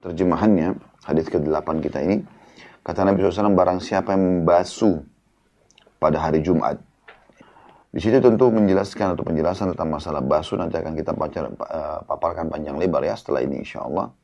terjemahannya, 0.00 0.80
hadis 1.04 1.28
ke-8 1.28 1.68
kita 1.84 2.00
ini, 2.04 2.24
kata 2.80 3.04
Nabi 3.04 3.20
SAW, 3.20 3.52
barang 3.52 3.80
siapa 3.84 4.16
yang 4.16 4.42
membasuh 4.42 5.04
pada 6.00 6.24
hari 6.24 6.40
Jumat. 6.40 6.80
Di 7.90 7.98
situ 7.98 8.22
tentu 8.22 8.48
menjelaskan 8.48 9.18
atau 9.18 9.26
penjelasan 9.26 9.74
tentang 9.74 9.90
masalah 9.90 10.22
basuh 10.22 10.56
nanti 10.56 10.78
akan 10.78 10.94
kita 10.94 11.12
baca, 11.12 11.40
uh, 11.50 11.98
paparkan 12.06 12.46
panjang 12.46 12.78
lebar 12.78 13.02
ya 13.02 13.18
setelah 13.18 13.42
ini 13.42 13.66
insya 13.66 13.82
Allah. 13.82 14.14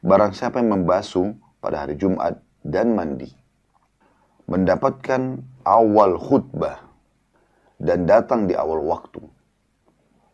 Barang 0.00 0.32
siapa 0.32 0.58
yang 0.58 0.80
membasuh 0.80 1.36
pada 1.60 1.84
hari 1.84 2.00
Jumat 2.00 2.40
dan 2.64 2.96
mandi, 2.96 3.28
mendapatkan 4.48 5.42
awal 5.68 6.16
khutbah 6.16 6.80
dan 7.76 8.08
datang 8.08 8.48
di 8.48 8.56
awal 8.56 8.80
waktu, 8.88 9.20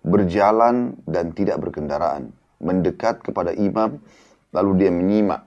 berjalan 0.07 0.95
dan 1.05 1.35
tidak 1.35 1.59
berkendaraan, 1.59 2.31
mendekat 2.63 3.21
kepada 3.21 3.51
imam 3.53 3.99
lalu 4.55 4.87
dia 4.87 4.91
menyimak 4.95 5.43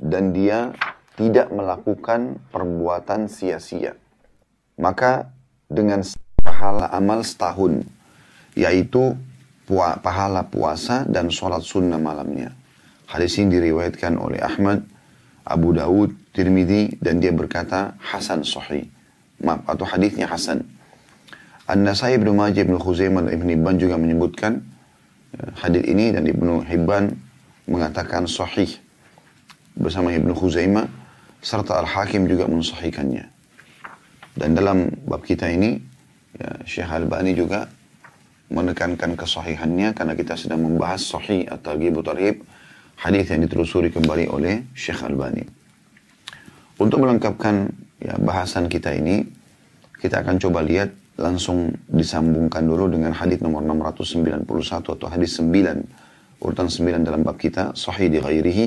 dan 0.00 0.32
dia 0.32 0.72
tidak 1.16 1.48
melakukan 1.48 2.40
perbuatan 2.52 3.28
sia-sia. 3.28 3.96
Maka 4.76 5.32
dengan 5.66 6.04
pahala 6.44 6.92
amal 6.92 7.24
setahun, 7.24 7.82
yaitu 8.52 9.16
pahala 10.04 10.46
puasa 10.46 11.08
dan 11.08 11.32
sholat 11.32 11.64
sunnah 11.64 11.98
malamnya. 11.98 12.52
Hadis 13.08 13.40
ini 13.40 13.56
diriwayatkan 13.56 14.20
oleh 14.20 14.44
Ahmad, 14.44 14.84
Abu 15.42 15.72
Dawud, 15.72 16.12
Tirmidzi 16.36 17.00
dan 17.00 17.18
dia 17.18 17.32
berkata 17.32 17.96
Hasan 17.98 18.44
Sahih. 18.44 18.86
Maaf, 19.40 19.64
atau 19.68 19.84
hadisnya 19.88 20.28
Hasan. 20.28 20.64
An-Nasai 21.66 22.16
Ibnu 22.16 22.30
Majah 22.36 22.62
Ibnu 22.62 22.78
Khuzaimah 22.78 23.26
dan 23.26 23.32
Ibnu 23.36 23.50
Hibban 23.58 23.76
juga 23.80 23.98
menyebutkan 23.98 24.62
hadis 25.58 25.84
ini 25.86 26.14
dan 26.14 26.24
Ibnu 26.24 26.64
Hibban 26.64 27.12
mengatakan 27.66 28.24
sahih 28.30 28.70
bersama 29.76 30.14
Ibnu 30.14 30.32
Khuzaimah 30.32 30.86
serta 31.42 31.78
Al-Hakim 31.82 32.26
juga 32.26 32.48
mensahihkannya. 32.48 33.24
Dan 34.36 34.52
dalam 34.52 34.92
bab 35.08 35.24
kita 35.24 35.48
ini 35.48 35.80
ya, 36.36 36.50
Syekh 36.68 36.90
Al-Bani 36.92 37.32
juga 37.32 37.68
menekankan 38.52 39.18
kesahihannya 39.18 39.96
karena 39.96 40.14
kita 40.14 40.38
sedang 40.38 40.62
membahas 40.62 41.02
sahih 41.02 41.48
atau 41.48 41.74
targhib 41.74 41.98
tarhib 42.04 42.36
hadis 42.96 43.28
yang 43.28 43.42
ditelusuri 43.44 43.90
kembali 43.92 44.28
oleh 44.30 44.64
Syekh 44.72 45.04
Al-Bani. 45.04 45.44
Untuk 46.76 47.00
melengkapkan 47.00 47.72
ya, 48.00 48.20
bahasan 48.20 48.68
kita 48.68 48.92
ini, 48.92 49.24
kita 49.96 50.20
akan 50.20 50.36
coba 50.36 50.60
lihat 50.60 50.92
langsung 51.16 51.72
disambungkan 51.88 52.68
dulu 52.68 52.92
dengan 52.92 53.12
hadis 53.16 53.40
nomor 53.40 53.64
691 53.64 54.44
atau 54.96 55.06
hadis 55.08 55.40
9 55.40 56.06
urutan 56.40 56.68
9 56.68 57.06
dalam 57.06 57.24
bab 57.24 57.40
kita, 57.40 57.72
sahih 57.72 58.12
di 58.12 58.20
ghairihi, 58.20 58.66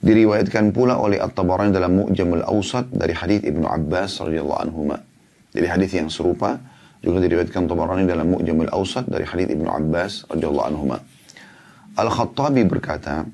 diriwayatkan 0.00 0.72
pula 0.72 0.96
oleh 0.96 1.20
At-Tabarani 1.20 1.74
dalam 1.74 2.00
Mu'jamul 2.00 2.44
Awsat 2.46 2.88
dari 2.94 3.12
hadis 3.12 3.44
Ibnu 3.44 3.66
Abbas 3.66 4.22
radhiyallahu 4.22 4.60
anhu. 4.62 4.80
Jadi 5.52 5.66
hadis 5.66 5.90
yang 5.92 6.08
serupa 6.08 6.56
juga 7.04 7.20
diriwayatkan 7.22 7.68
Tabarani 7.68 8.08
dalam 8.08 8.32
Mu'jamul 8.32 8.70
Awsat 8.72 9.10
dari 9.10 9.28
hadis 9.28 9.52
Ibnu 9.52 9.68
Abbas 9.68 10.30
radhiyallahu 10.32 10.66
anhu. 10.70 10.84
Al-Khattabi 11.98 12.62
berkata 12.64 13.26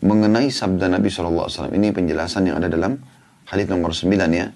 mengenai 0.00 0.48
sabda 0.48 0.88
Nabi 0.88 1.08
SAW 1.12 1.72
ini 1.72 1.92
penjelasan 1.92 2.48
yang 2.48 2.56
ada 2.60 2.68
dalam 2.72 2.96
hadis 3.46 3.68
nomor 3.68 3.92
9 3.92 4.08
ya. 4.32 4.50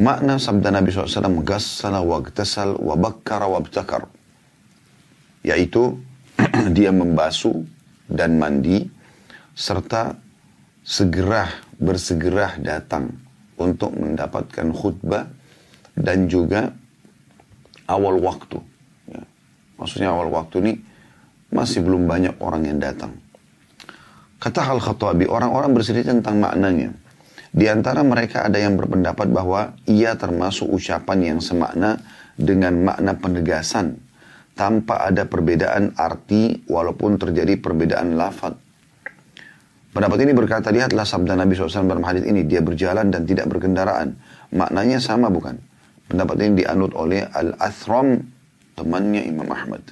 Makna 0.00 0.40
sabda 0.40 0.72
Nabi 0.72 0.88
SAW 0.88 1.44
gassala 1.44 2.00
wa 2.00 2.24
gtasal 2.24 2.80
wa 2.80 2.96
bakkara 2.96 3.44
wa 3.44 3.60
abtakar. 3.60 4.08
Yaitu 5.44 6.00
dia 6.76 6.88
membasuh 6.88 7.60
dan 8.08 8.40
mandi 8.40 8.88
serta 9.52 10.16
segera 10.80 11.52
bersegera 11.76 12.56
datang 12.56 13.12
untuk 13.60 13.92
mendapatkan 13.92 14.72
khutbah 14.72 15.28
dan 15.92 16.32
juga 16.32 16.72
awal 17.84 18.16
waktu. 18.24 18.56
Ya. 19.12 19.20
Maksudnya 19.76 20.08
awal 20.16 20.32
waktu 20.32 20.64
ini 20.64 20.72
masih 21.52 21.84
belum 21.84 22.08
banyak 22.08 22.40
orang 22.40 22.64
yang 22.64 22.80
datang. 22.80 23.12
Kata 24.40 24.64
Hal 24.64 24.80
Khattabi, 24.80 25.28
orang-orang 25.28 25.76
bercerita 25.76 26.16
tentang 26.16 26.40
maknanya. 26.40 26.96
Di 27.50 27.66
antara 27.66 28.06
mereka 28.06 28.46
ada 28.46 28.62
yang 28.62 28.78
berpendapat 28.78 29.26
bahwa 29.26 29.74
ia 29.90 30.14
termasuk 30.14 30.70
ucapan 30.70 31.34
yang 31.34 31.38
semakna 31.42 31.98
dengan 32.38 32.78
makna 32.78 33.18
penegasan 33.18 33.98
tanpa 34.54 35.02
ada 35.02 35.26
perbedaan 35.26 35.98
arti 35.98 36.62
walaupun 36.70 37.18
terjadi 37.18 37.58
perbedaan 37.58 38.14
lafaz. 38.14 38.54
Pendapat 39.90 40.22
ini 40.22 40.30
berkata, 40.30 40.70
lihatlah 40.70 41.02
sabda 41.02 41.34
Nabi 41.34 41.58
SAW 41.58 41.90
dalam 41.90 42.06
hadis 42.06 42.22
ini, 42.22 42.46
dia 42.46 42.62
berjalan 42.62 43.10
dan 43.10 43.26
tidak 43.26 43.50
berkendaraan. 43.50 44.14
Maknanya 44.54 45.02
sama 45.02 45.26
bukan? 45.26 45.58
Pendapat 46.06 46.46
ini 46.46 46.62
dianut 46.62 46.94
oleh 46.94 47.26
Al-Athram, 47.26 48.22
temannya 48.78 49.26
Imam 49.26 49.50
Ahmad. 49.50 49.82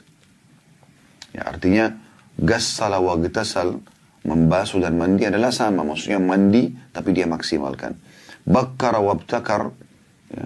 Ya, 1.34 1.50
artinya, 1.50 1.98
gassala 2.38 3.02
wa 3.02 3.18
getasal, 3.18 3.82
membasuh 4.28 4.84
dan 4.84 5.00
mandi 5.00 5.24
adalah 5.24 5.48
sama. 5.48 5.80
Maksudnya 5.82 6.20
mandi, 6.20 6.68
tapi 6.92 7.16
dia 7.16 7.24
maksimalkan. 7.24 7.96
Bakkar 8.44 9.00
wa 9.00 9.16
ya, 9.16 10.44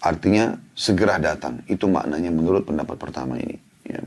Artinya 0.00 0.58
segera 0.74 1.22
datang. 1.22 1.62
Itu 1.70 1.86
maknanya 1.86 2.34
menurut 2.34 2.66
pendapat 2.66 2.96
pertama 2.98 3.38
ini. 3.38 3.56
Ya. 3.86 4.02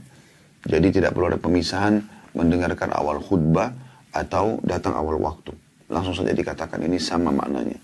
Jadi 0.68 1.00
tidak 1.00 1.16
perlu 1.16 1.32
ada 1.32 1.40
pemisahan 1.40 2.02
mendengarkan 2.34 2.92
awal 2.92 3.22
khutbah 3.22 3.72
atau 4.12 4.60
datang 4.66 4.98
awal 4.98 5.22
waktu. 5.22 5.54
Langsung 5.92 6.18
saja 6.18 6.34
dikatakan 6.34 6.82
ini 6.84 6.98
sama 6.98 7.30
maknanya. 7.30 7.78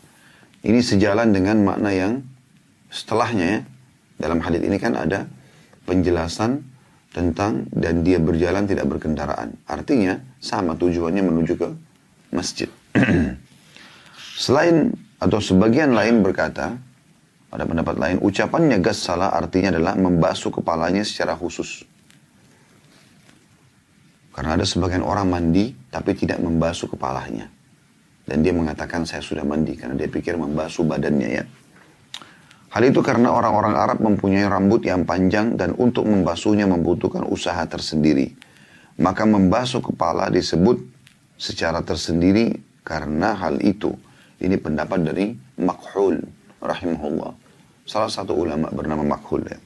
Ini 0.66 0.80
sejalan 0.84 1.32
dengan 1.32 1.64
makna 1.64 1.94
yang 1.94 2.20
setelahnya 2.92 3.48
ya. 3.48 3.62
Dalam 4.20 4.44
hadis 4.44 4.60
ini 4.60 4.76
kan 4.76 5.00
ada 5.00 5.32
penjelasan 5.88 6.60
tentang 7.10 7.66
dan 7.74 8.06
dia 8.06 8.22
berjalan 8.22 8.70
tidak 8.70 8.86
berkendaraan. 8.86 9.58
Artinya 9.66 10.22
sama 10.38 10.78
tujuannya 10.78 11.24
menuju 11.26 11.54
ke 11.58 11.70
masjid. 12.34 12.70
Selain 14.44 14.94
atau 15.20 15.42
sebagian 15.42 15.92
lain 15.92 16.22
berkata, 16.22 16.78
pada 17.50 17.66
pendapat 17.66 17.98
lain, 17.98 18.18
ucapannya 18.22 18.78
gas 18.78 19.02
salah 19.02 19.34
artinya 19.34 19.74
adalah 19.74 19.98
membasuh 19.98 20.54
kepalanya 20.54 21.02
secara 21.02 21.34
khusus. 21.34 21.82
Karena 24.30 24.56
ada 24.56 24.64
sebagian 24.64 25.04
orang 25.04 25.28
mandi 25.28 25.74
tapi 25.90 26.14
tidak 26.14 26.40
membasuh 26.40 26.88
kepalanya. 26.88 27.50
Dan 28.24 28.46
dia 28.46 28.54
mengatakan 28.54 29.04
saya 29.10 29.26
sudah 29.26 29.42
mandi 29.42 29.74
karena 29.74 29.98
dia 29.98 30.06
pikir 30.06 30.38
membasuh 30.38 30.86
badannya 30.86 31.30
ya. 31.34 31.44
Hal 32.70 32.86
itu 32.86 33.02
karena 33.02 33.34
orang-orang 33.34 33.74
Arab 33.74 33.98
mempunyai 33.98 34.46
rambut 34.46 34.86
yang 34.86 35.02
panjang 35.02 35.58
dan 35.58 35.74
untuk 35.74 36.06
membasuhnya 36.06 36.70
membutuhkan 36.70 37.26
usaha 37.26 37.66
tersendiri. 37.66 38.38
Maka 39.02 39.26
membasuh 39.26 39.82
kepala 39.82 40.30
disebut 40.30 40.78
secara 41.34 41.82
tersendiri 41.82 42.62
karena 42.86 43.34
hal 43.34 43.58
itu. 43.66 43.98
Ini 44.38 44.62
pendapat 44.62 45.02
dari 45.02 45.34
Makhul 45.58 46.22
rahimahullah. 46.62 47.34
Salah 47.90 48.12
satu 48.12 48.38
ulama 48.38 48.70
bernama 48.70 49.02
Makhul 49.02 49.50
ya. 49.50 49.58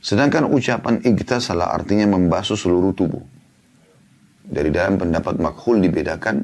Sedangkan 0.00 0.48
ucapan 0.48 0.98
salah 1.44 1.76
artinya 1.76 2.08
membasuh 2.08 2.56
seluruh 2.56 2.96
tubuh. 2.96 3.22
Dari 4.48 4.72
dalam 4.72 4.96
pendapat 4.96 5.36
Makhul 5.36 5.84
dibedakan 5.84 6.40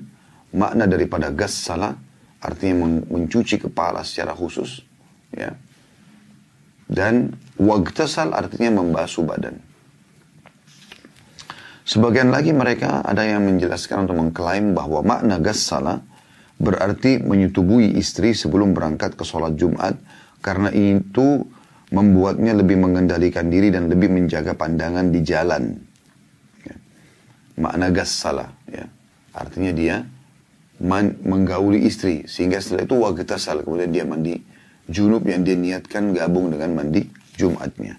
makna 0.52 0.84
daripada 0.84 1.32
gas 1.32 1.56
salah 1.56 1.96
artinya 2.38 2.84
mencuci 3.08 3.58
kepala 3.58 4.04
secara 4.04 4.36
khusus 4.36 4.87
ya. 5.32 5.56
Dan 6.88 7.36
wagtasal 7.60 8.32
artinya 8.32 8.80
membasuh 8.80 9.28
badan. 9.28 9.60
Sebagian 11.88 12.28
lagi 12.28 12.52
mereka 12.52 13.00
ada 13.00 13.24
yang 13.24 13.48
menjelaskan 13.48 14.04
atau 14.04 14.16
mengklaim 14.16 14.76
bahwa 14.76 15.00
makna 15.00 15.40
gas 15.40 15.64
salah 15.64 16.04
berarti 16.60 17.20
menyetubui 17.20 17.96
istri 17.96 18.36
sebelum 18.36 18.76
berangkat 18.76 19.16
ke 19.16 19.24
sholat 19.24 19.56
Jumat 19.56 19.96
karena 20.44 20.68
itu 20.68 21.48
membuatnya 21.88 22.52
lebih 22.52 22.76
mengendalikan 22.76 23.48
diri 23.48 23.72
dan 23.72 23.88
lebih 23.88 24.12
menjaga 24.12 24.52
pandangan 24.52 25.08
di 25.08 25.20
jalan. 25.24 25.80
Ya. 26.68 26.76
Makna 27.56 27.88
gas 27.88 28.12
salah. 28.12 28.52
Ya. 28.68 28.84
Artinya 29.32 29.72
dia 29.72 30.04
menggauli 30.78 31.88
istri 31.88 32.28
sehingga 32.28 32.60
setelah 32.60 32.84
itu 32.86 32.96
salah 33.40 33.64
kemudian 33.64 33.90
dia 33.90 34.04
mandi 34.06 34.38
junub 34.88 35.24
yang 35.28 35.44
dia 35.44 35.54
niatkan 35.54 36.16
gabung 36.16 36.50
dengan 36.50 36.74
mandi 36.74 37.04
Jumatnya. 37.38 37.94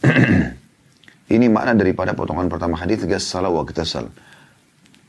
Ini 1.34 1.46
makna 1.52 1.76
daripada 1.76 2.16
potongan 2.16 2.48
pertama 2.48 2.80
hadis 2.80 3.04
gas 3.04 3.26
salah 3.26 3.52
salah. 3.84 4.12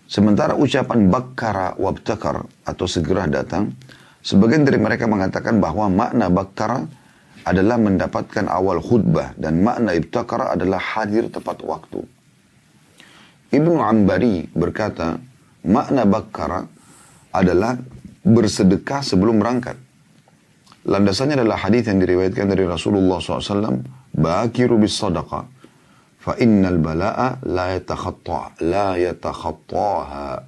Sementara 0.03 0.53
ucapan 0.53 1.07
bakkara 1.07 1.79
wabtakar 1.79 2.43
atau 2.67 2.85
segera 2.85 3.25
datang, 3.25 3.71
sebagian 4.19 4.67
dari 4.67 4.77
mereka 4.77 5.07
mengatakan 5.07 5.63
bahwa 5.63 5.87
makna 5.87 6.27
bakkara 6.27 6.85
adalah 7.43 7.75
mendapatkan 7.75 8.47
awal 8.47 8.79
khutbah 8.79 9.35
dan 9.35 9.63
makna 9.63 9.95
ibtakara 9.95 10.55
adalah 10.55 10.79
hadir 10.79 11.27
tepat 11.27 11.59
waktu. 11.63 12.03
Ibnu 13.51 13.83
Ambari 13.83 14.47
berkata, 14.49 15.19
makna 15.67 16.07
bakkara 16.07 16.65
adalah 17.35 17.77
bersedekah 18.23 19.03
sebelum 19.03 19.43
berangkat. 19.43 19.75
Landasannya 20.83 21.39
adalah 21.39 21.63
hadis 21.63 21.87
yang 21.87 22.03
diriwayatkan 22.03 22.51
dari 22.51 22.67
Rasulullah 22.67 23.23
SAW. 23.23 23.79
Bakiru 24.11 24.75
bis 24.75 24.99
sadaqa. 24.99 25.47
Fa 26.19 26.33
innal 26.39 26.79
bala'a 26.79 27.39
la 27.47 27.79
yatakhatta. 27.79 28.59
La 28.67 28.99
yatakhattaha. 28.99 30.43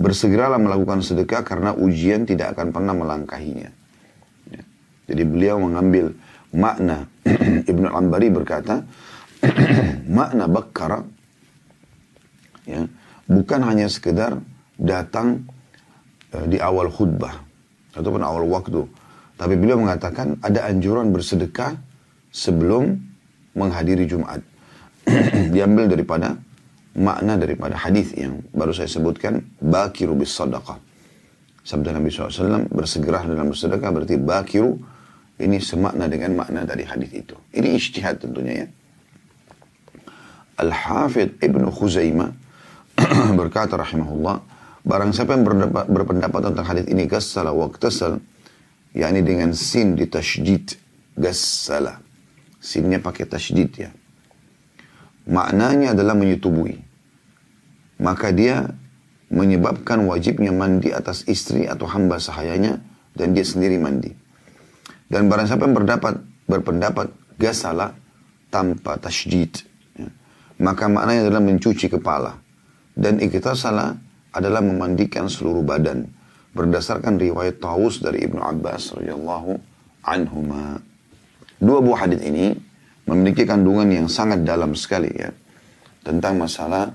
Bersegeralah 0.00 0.58
melakukan 0.58 1.04
sedekah 1.04 1.44
karena 1.44 1.76
ujian 1.76 2.24
tidak 2.24 2.56
akan 2.56 2.72
pernah 2.72 2.96
melangkahinya. 2.96 3.70
Ya. 4.48 4.62
Jadi 5.12 5.22
beliau 5.22 5.60
mengambil 5.60 6.16
makna 6.54 7.10
Ibnu 7.70 7.90
Ambari 7.90 8.30
berkata 8.30 8.86
makna 10.18 10.46
bakkara 10.46 11.02
ya, 12.64 12.86
bukan 13.26 13.60
hanya 13.66 13.90
sekedar 13.90 14.38
datang 14.78 15.44
uh, 16.32 16.46
di 16.48 16.62
awal 16.62 16.88
khutbah 16.88 17.42
ataupun 17.94 18.22
awal 18.22 18.46
waktu 18.48 18.86
tapi 19.34 19.58
beliau 19.58 19.82
mengatakan 19.82 20.38
ada 20.40 20.66
anjuran 20.70 21.10
bersedekah 21.10 21.74
sebelum 22.30 22.94
menghadiri 23.54 24.06
Jumat. 24.06 24.42
Diambil 25.54 25.90
daripada 25.90 26.38
makna 26.94 27.34
daripada 27.34 27.74
hadis 27.74 28.14
yang 28.14 28.42
baru 28.54 28.70
saya 28.70 28.86
sebutkan, 28.86 29.42
bakiru 29.58 30.14
bis 30.14 30.30
sadaqah. 30.34 30.78
Sabda 31.64 31.96
Nabi 31.96 32.12
SAW 32.12 32.68
bersegera 32.70 33.24
dalam 33.24 33.50
bersedekah 33.50 33.90
berarti 33.90 34.20
bakiru 34.20 34.76
ini 35.40 35.58
semakna 35.58 36.06
dengan 36.06 36.38
makna 36.38 36.62
dari 36.62 36.86
hadis 36.86 37.10
itu. 37.10 37.34
Ini 37.50 37.74
ijtihad 37.74 38.22
tentunya 38.22 38.64
ya. 38.64 38.66
Al-Hafidh 40.62 41.42
Ibn 41.42 41.66
Khuzaimah 41.74 42.30
berkata 43.40 43.74
rahimahullah, 43.74 44.38
barang 44.86 45.10
siapa 45.10 45.34
yang 45.34 45.42
berpendapat 45.90 46.40
tentang 46.52 46.66
hadis 46.68 46.86
ini 46.86 47.10
gassala 47.10 47.50
waqtasal 47.50 48.22
yakni 48.94 49.20
dengan 49.26 49.50
sin 49.52 49.98
di 49.98 50.06
tasydid 50.06 50.78
gassala 51.18 52.04
sinnya 52.64 52.96
pakai 52.96 53.28
tasydid 53.28 53.70
ya. 53.76 53.90
Maknanya 55.28 55.92
adalah 55.92 56.16
menyetubui. 56.16 56.80
Maka 58.00 58.32
dia 58.32 58.72
menyebabkan 59.28 60.08
wajibnya 60.08 60.50
mandi 60.50 60.88
atas 60.90 61.28
istri 61.28 61.68
atau 61.68 61.84
hamba 61.84 62.16
sahayanya 62.16 62.80
dan 63.12 63.36
dia 63.36 63.44
sendiri 63.44 63.76
mandi. 63.76 64.10
Dan 65.12 65.28
barang 65.28 65.46
siapa 65.46 65.68
yang 65.68 65.76
berdapat 65.76 66.14
berpendapat 66.48 67.12
gasala 67.36 67.92
tanpa 68.48 68.96
tasydid 68.96 69.64
ya, 69.96 70.08
maka 70.58 70.88
maknanya 70.88 71.28
adalah 71.28 71.44
mencuci 71.44 71.92
kepala. 71.92 72.40
Dan 72.94 73.20
iktasala 73.20 73.94
adalah 74.34 74.62
memandikan 74.62 75.26
seluruh 75.26 75.62
badan 75.62 76.06
berdasarkan 76.54 77.18
riwayat 77.18 77.58
Taus 77.58 77.98
dari 77.98 78.22
Ibnu 78.24 78.38
Abbas 78.40 78.94
radhiyallahu 78.94 79.58
anhuma. 80.06 80.78
Dua 81.58 81.78
buah 81.82 82.06
hadis 82.06 82.22
ini 82.22 82.54
memiliki 83.04 83.44
kandungan 83.44 83.90
yang 83.90 84.06
sangat 84.06 84.46
dalam 84.46 84.72
sekali 84.78 85.10
ya 85.12 85.30
tentang 86.06 86.38
masalah 86.38 86.94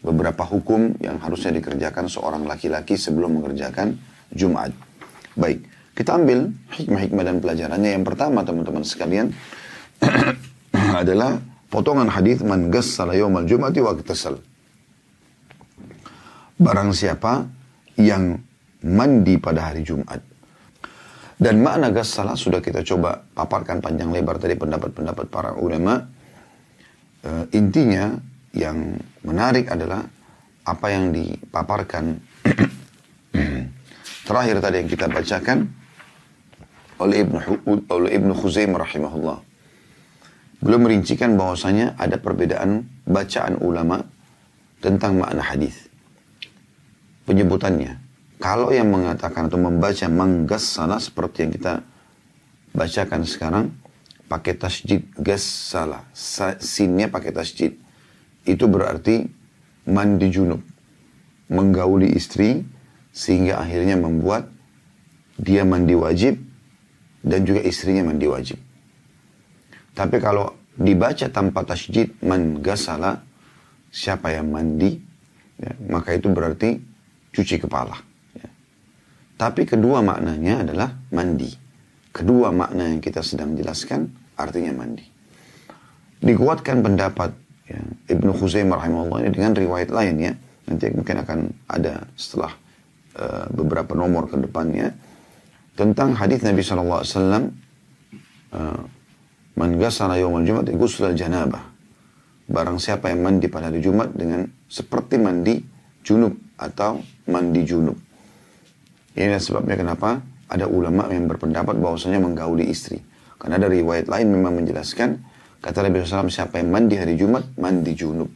beberapa 0.00 0.46
hukum 0.46 0.96
yang 1.02 1.20
harusnya 1.20 1.52
dikerjakan 1.58 2.08
seorang 2.08 2.46
laki-laki 2.48 2.96
sebelum 2.96 3.38
mengerjakan 3.38 3.98
Jumat. 4.32 4.72
Baik, 5.34 5.62
kita 5.94 6.14
ambil 6.14 6.54
hikmah-hikmah 6.74 7.24
dan 7.26 7.36
pelajarannya. 7.42 7.90
Yang 7.98 8.04
pertama 8.06 8.46
teman-teman 8.46 8.84
sekalian 8.86 9.34
adalah 11.02 11.42
potongan 11.68 12.08
hadis 12.08 12.40
man 12.40 12.70
gassala 12.70 13.18
yawmal 13.18 13.44
jum'ati 13.44 13.80
wa 13.82 13.92
Barang 16.58 16.90
siapa 16.90 17.46
yang 17.94 18.42
mandi 18.84 19.40
pada 19.40 19.72
hari 19.72 19.82
Jumat. 19.82 20.20
Dan 21.38 21.62
makna 21.62 21.94
salah 22.02 22.34
sudah 22.34 22.58
kita 22.58 22.82
coba 22.82 23.22
paparkan 23.22 23.78
panjang 23.78 24.10
lebar 24.10 24.42
tadi 24.42 24.58
pendapat-pendapat 24.58 25.26
para 25.30 25.54
ulama. 25.54 26.02
E, 27.22 27.30
intinya 27.54 28.18
yang 28.50 28.98
menarik 29.22 29.70
adalah 29.70 30.02
apa 30.66 30.86
yang 30.90 31.14
dipaparkan 31.14 32.18
terakhir 34.26 34.56
tadi 34.58 34.76
yang 34.82 34.90
kita 34.90 35.06
bacakan 35.06 35.58
oleh 36.98 37.22
Ibnu 37.22 37.38
oleh 37.86 38.10
Ibnu 38.18 38.32
Khuzaimah 38.34 38.82
rahimahullah. 38.82 39.38
Belum 40.58 40.90
merincikan 40.90 41.38
bahwasanya 41.38 41.94
ada 41.94 42.18
perbedaan 42.18 42.82
bacaan 43.06 43.62
ulama 43.62 44.02
tentang 44.82 45.22
makna 45.22 45.46
hadis. 45.46 45.86
Penyebutannya 47.30 48.07
kalau 48.38 48.70
yang 48.70 48.86
mengatakan 48.90 49.50
atau 49.50 49.58
membaca 49.58 50.06
manggas 50.06 50.62
salah 50.62 51.02
seperti 51.02 51.46
yang 51.46 51.52
kita 51.58 51.74
bacakan 52.70 53.26
sekarang, 53.26 53.74
pakai 54.30 54.54
tasjid 54.54 55.02
gas 55.18 55.42
salah. 55.42 56.06
Sinnya 56.62 57.10
pakai 57.10 57.34
tasjid. 57.34 57.74
Itu 58.46 58.70
berarti 58.70 59.26
mandi 59.90 60.28
junub. 60.30 60.62
Menggauli 61.50 62.14
istri 62.14 62.62
sehingga 63.10 63.58
akhirnya 63.58 63.98
membuat 63.98 64.46
dia 65.40 65.66
mandi 65.66 65.98
wajib 65.98 66.38
dan 67.26 67.42
juga 67.42 67.64
istrinya 67.66 68.06
mandi 68.06 68.30
wajib. 68.30 68.58
Tapi 69.98 70.22
kalau 70.22 70.54
dibaca 70.78 71.26
tanpa 71.26 71.66
tasjid 71.66 72.14
man 72.22 72.62
gasala 72.62 73.18
siapa 73.90 74.30
yang 74.30 74.52
mandi 74.52 74.94
ya, 75.58 75.74
maka 75.90 76.14
itu 76.14 76.30
berarti 76.30 76.78
cuci 77.34 77.58
kepala. 77.58 78.07
Tapi 79.38 79.62
kedua 79.62 80.02
maknanya 80.02 80.66
adalah 80.66 80.90
mandi. 81.14 81.46
Kedua 82.10 82.50
makna 82.50 82.90
yang 82.90 82.98
kita 82.98 83.22
sedang 83.22 83.54
jelaskan 83.54 84.10
artinya 84.34 84.74
mandi. 84.74 85.06
Dikuatkan 86.18 86.82
pendapat 86.82 87.30
ya, 87.70 87.78
Ibnu 88.10 88.34
Khuzaimah 88.34 88.82
rahimahullah 88.82 89.22
ini 89.22 89.30
dengan 89.30 89.54
riwayat 89.54 89.94
lain 89.94 90.14
ya. 90.18 90.32
Nanti 90.66 90.90
mungkin 90.90 91.22
akan 91.22 91.38
ada 91.70 92.10
setelah 92.18 92.50
uh, 93.14 93.46
beberapa 93.54 93.94
nomor 93.94 94.26
ke 94.26 94.36
depannya 94.42 94.90
tentang 95.78 96.18
hadis 96.18 96.42
Nabi 96.42 96.60
SAW 96.66 97.06
uh, 97.06 98.82
man 99.54 99.70
gasala 99.78 100.18
yawmal 100.18 100.42
jumat 100.42 100.66
ghusl 100.74 101.14
janabah 101.14 101.62
barang 102.48 102.80
siapa 102.80 103.12
yang 103.12 103.20
mandi 103.22 103.46
pada 103.46 103.68
hari 103.68 103.84
Jumat 103.84 104.16
dengan 104.16 104.48
seperti 104.66 105.20
mandi 105.20 105.60
junub 106.00 106.32
atau 106.56 107.04
mandi 107.28 107.60
junub 107.68 108.07
ini 109.18 109.34
sebabnya 109.42 109.74
kenapa 109.74 110.22
ada 110.46 110.70
ulama 110.70 111.10
yang 111.10 111.26
berpendapat 111.26 111.74
bahwasanya 111.76 112.22
menggauli 112.22 112.70
istri. 112.70 113.02
Karena 113.38 113.58
ada 113.58 113.66
riwayat 113.66 114.06
lain 114.06 114.30
memang 114.30 114.62
menjelaskan, 114.62 115.18
kata 115.58 115.84
Nabi 115.84 116.06
SAW, 116.06 116.30
siapa 116.30 116.62
yang 116.62 116.70
mandi 116.70 116.94
hari 116.98 117.18
Jumat, 117.18 117.46
mandi 117.58 117.92
junub. 117.98 118.30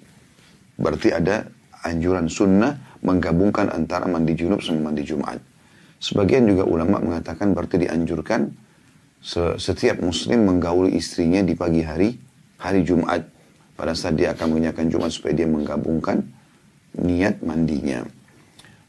Berarti 0.78 1.14
ada 1.14 1.46
anjuran 1.86 2.26
sunnah 2.26 2.98
menggabungkan 3.02 3.70
antara 3.70 4.06
mandi 4.10 4.34
junub 4.34 4.62
sama 4.62 4.90
mandi 4.90 5.02
Jumat. 5.06 5.38
Sebagian 6.02 6.46
juga 6.50 6.66
ulama 6.66 6.98
mengatakan 6.98 7.54
berarti 7.54 7.86
dianjurkan 7.86 8.50
setiap 9.58 10.02
muslim 10.02 10.50
menggauli 10.50 10.98
istrinya 10.98 11.42
di 11.46 11.54
pagi 11.54 11.82
hari, 11.86 12.18
hari 12.58 12.82
Jumat. 12.82 13.22
Pada 13.78 13.94
saat 13.94 14.18
dia 14.18 14.34
akan 14.34 14.54
menginjakan 14.54 14.86
Jumat 14.90 15.10
supaya 15.14 15.34
dia 15.34 15.46
menggabungkan 15.46 16.22
niat 16.98 17.42
mandinya. 17.42 18.02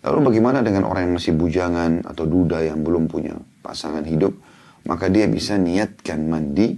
Lalu 0.04 0.20
bagaimana 0.32 0.60
dengan 0.60 0.84
orang 0.84 1.08
yang 1.08 1.16
masih 1.16 1.32
bujangan 1.32 2.04
atau 2.04 2.28
duda 2.28 2.60
yang 2.60 2.84
belum 2.84 3.08
punya 3.08 3.40
pasangan 3.64 4.04
hidup? 4.04 4.36
Maka 4.84 5.08
dia 5.08 5.32
bisa 5.32 5.56
niatkan 5.56 6.28
mandi 6.28 6.76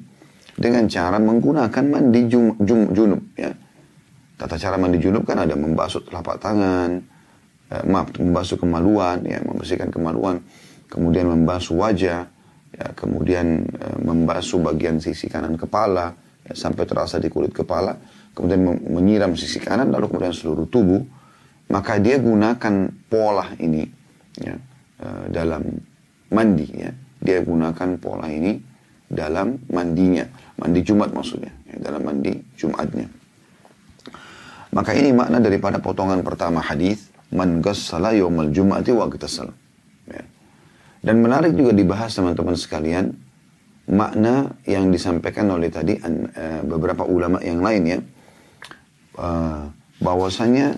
dengan 0.54 0.86
cara 0.86 1.18
menggunakan 1.18 1.84
mandi 1.90 2.30
jum, 2.30 2.54
jum, 2.62 2.94
junub. 2.94 3.22
Ya. 3.34 3.50
Tata 4.38 4.62
cara 4.62 4.78
mandi 4.78 5.02
junub 5.02 5.26
kan 5.26 5.42
ada 5.42 5.58
membasuh 5.58 6.06
telapak 6.06 6.38
tangan, 6.38 7.02
eh, 7.74 7.84
maaf, 7.90 8.14
membasuh 8.14 8.62
kemaluan, 8.62 9.26
ya, 9.26 9.42
membersihkan 9.42 9.90
kemaluan, 9.90 10.46
kemudian 10.86 11.26
membasuh 11.26 11.82
wajah, 11.82 12.30
ya, 12.78 12.88
kemudian 12.94 13.66
eh, 13.66 13.98
membasuh 14.06 14.62
bagian 14.62 15.02
sisi 15.02 15.26
kanan 15.26 15.58
kepala, 15.58 16.14
ya, 16.46 16.54
sampai 16.54 16.86
terasa 16.86 17.18
di 17.18 17.32
kulit 17.32 17.56
kepala, 17.56 17.98
kemudian 18.38 18.62
menyiram 18.86 19.34
sisi 19.34 19.58
kanan, 19.58 19.90
lalu 19.90 20.14
kemudian 20.14 20.36
seluruh 20.36 20.70
tubuh, 20.70 21.02
maka 21.70 21.98
dia 21.98 22.22
gunakan 22.22 22.94
pola 23.10 23.52
ini 23.58 23.84
ya, 24.38 24.56
uh, 25.02 25.26
dalam 25.30 25.66
mandi 26.30 26.68
ya. 26.72 26.92
Dia 27.26 27.42
gunakan 27.42 27.98
pola 27.98 28.30
ini 28.30 28.54
dalam 29.10 29.58
mandinya, 29.74 30.26
mandi 30.62 30.86
Jumat 30.86 31.10
maksudnya, 31.10 31.50
ya, 31.66 31.76
dalam 31.82 32.06
mandi 32.06 32.38
Jumatnya. 32.54 33.10
Maka 34.76 34.92
ini 34.92 35.16
makna 35.16 35.40
daripada 35.40 35.80
potongan 35.80 36.20
pertama 36.22 36.60
hadis 36.60 37.08
man 37.32 37.64
ghassala 37.64 38.12
yaumal 38.12 38.52
jum'ati 38.52 38.92
wa 38.92 39.08
Ya. 40.06 40.22
Dan 41.02 41.26
menarik 41.26 41.58
juga 41.58 41.74
dibahas 41.74 42.14
teman-teman 42.14 42.54
sekalian 42.54 43.10
makna 43.90 44.54
yang 44.70 44.94
disampaikan 44.94 45.50
oleh 45.50 45.70
tadi 45.70 45.98
uh, 45.98 46.62
beberapa 46.66 47.06
ulama 47.06 47.42
yang 47.42 47.62
lain 47.62 47.84
ya 47.86 48.00
uh, 49.18 49.70
bahwasanya 50.02 50.78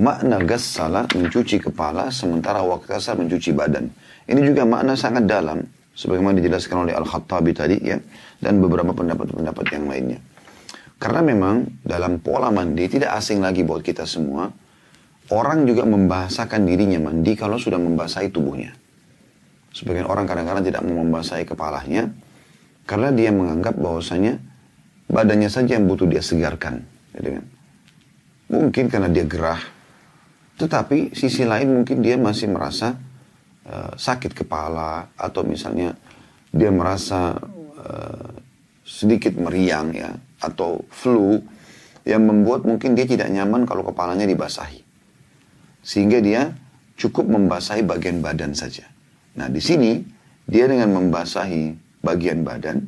makna 0.00 0.40
gassala 0.40 1.04
mencuci 1.12 1.60
kepala 1.60 2.08
sementara 2.08 2.64
waktasal 2.64 3.20
mencuci 3.20 3.52
badan. 3.52 3.92
Ini 4.24 4.40
juga 4.40 4.64
makna 4.64 4.96
sangat 4.96 5.28
dalam 5.28 5.60
sebagaimana 5.92 6.40
dijelaskan 6.40 6.88
oleh 6.88 6.94
Al-Khattabi 6.96 7.52
tadi 7.52 7.76
ya 7.84 8.00
dan 8.40 8.64
beberapa 8.64 8.96
pendapat-pendapat 8.96 9.64
yang 9.76 9.84
lainnya. 9.84 10.18
Karena 10.96 11.20
memang 11.20 11.84
dalam 11.84 12.20
pola 12.20 12.48
mandi 12.48 12.88
tidak 12.88 13.12
asing 13.20 13.44
lagi 13.44 13.60
buat 13.60 13.84
kita 13.84 14.08
semua. 14.08 14.48
Orang 15.30 15.62
juga 15.62 15.86
membahasakan 15.86 16.66
dirinya 16.66 16.98
mandi 16.98 17.38
kalau 17.38 17.54
sudah 17.54 17.78
membasahi 17.78 18.34
tubuhnya. 18.34 18.74
Sebagian 19.70 20.10
orang 20.10 20.26
kadang-kadang 20.26 20.66
tidak 20.66 20.82
mau 20.82 21.06
membasahi 21.06 21.46
kepalanya 21.46 22.10
karena 22.82 23.14
dia 23.14 23.30
menganggap 23.30 23.78
bahwasanya 23.78 24.42
badannya 25.06 25.46
saja 25.46 25.78
yang 25.78 25.86
butuh 25.86 26.10
dia 26.10 26.18
segarkan. 26.18 26.82
Kan. 27.14 27.46
Mungkin 28.50 28.90
karena 28.90 29.06
dia 29.06 29.22
gerah, 29.22 29.62
tetapi 30.60 31.16
sisi 31.16 31.48
lain 31.48 31.72
mungkin 31.72 32.04
dia 32.04 32.20
masih 32.20 32.52
merasa 32.52 32.92
uh, 33.64 33.96
sakit 33.96 34.44
kepala 34.44 35.08
atau 35.16 35.40
misalnya 35.40 35.96
dia 36.52 36.68
merasa 36.68 37.32
uh, 37.80 38.28
sedikit 38.84 39.40
meriang 39.40 39.96
ya 39.96 40.12
atau 40.44 40.84
flu 40.92 41.40
yang 42.04 42.28
membuat 42.28 42.68
mungkin 42.68 42.92
dia 42.92 43.08
tidak 43.08 43.32
nyaman 43.32 43.64
kalau 43.64 43.88
kepalanya 43.88 44.28
dibasahi. 44.28 44.84
Sehingga 45.80 46.20
dia 46.20 46.52
cukup 47.00 47.24
membasahi 47.24 47.80
bagian 47.80 48.20
badan 48.20 48.52
saja. 48.52 48.84
Nah 49.40 49.48
di 49.48 49.64
sini 49.64 50.04
dia 50.44 50.68
dengan 50.68 50.92
membasahi 50.92 51.72
bagian 52.04 52.44
badan 52.44 52.84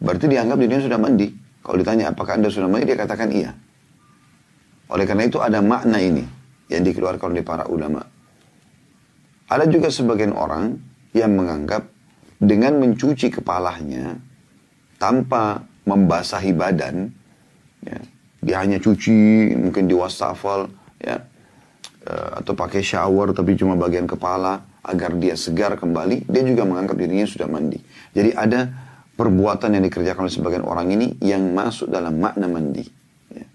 berarti 0.00 0.24
dianggap 0.24 0.56
dirinya 0.56 0.80
sudah 0.80 0.96
mandi. 0.96 1.28
Kalau 1.60 1.76
ditanya 1.76 2.16
apakah 2.16 2.40
anda 2.40 2.48
sudah 2.48 2.64
mandi 2.64 2.88
dia 2.88 2.96
katakan 2.96 3.28
iya. 3.28 3.52
Oleh 4.88 5.04
karena 5.04 5.28
itu 5.28 5.36
ada 5.36 5.60
makna 5.60 6.00
ini 6.00 6.41
yang 6.70 6.82
dikeluarkan 6.84 7.32
oleh 7.32 7.44
para 7.44 7.66
ulama. 7.66 8.02
Ada 9.50 9.68
juga 9.68 9.92
sebagian 9.92 10.32
orang 10.32 10.78
yang 11.12 11.36
menganggap 11.36 11.88
dengan 12.40 12.80
mencuci 12.80 13.30
kepalanya 13.30 14.16
tanpa 14.96 15.62
membasahi 15.86 16.52
badan, 16.54 17.10
ya, 17.82 17.98
dia 18.42 18.56
hanya 18.62 18.78
cuci 18.78 19.52
mungkin 19.58 19.90
di 19.90 19.94
wastafel, 19.94 20.70
ya, 20.98 21.20
eh, 22.06 22.30
atau 22.38 22.54
pakai 22.54 22.80
shower 22.80 23.34
tapi 23.34 23.58
cuma 23.58 23.74
bagian 23.78 24.06
kepala 24.06 24.62
agar 24.82 25.14
dia 25.18 25.38
segar 25.38 25.78
kembali, 25.78 26.26
dia 26.26 26.42
juga 26.42 26.66
menganggap 26.66 26.96
dirinya 26.98 27.26
sudah 27.26 27.46
mandi. 27.46 27.78
Jadi 28.14 28.34
ada 28.34 28.66
perbuatan 29.14 29.78
yang 29.78 29.84
dikerjakan 29.86 30.26
oleh 30.26 30.34
sebagian 30.34 30.64
orang 30.66 30.90
ini 30.90 31.14
yang 31.22 31.54
masuk 31.54 31.86
dalam 31.86 32.18
makna 32.18 32.50
mandi. 32.50 32.82
Ya. 33.30 33.46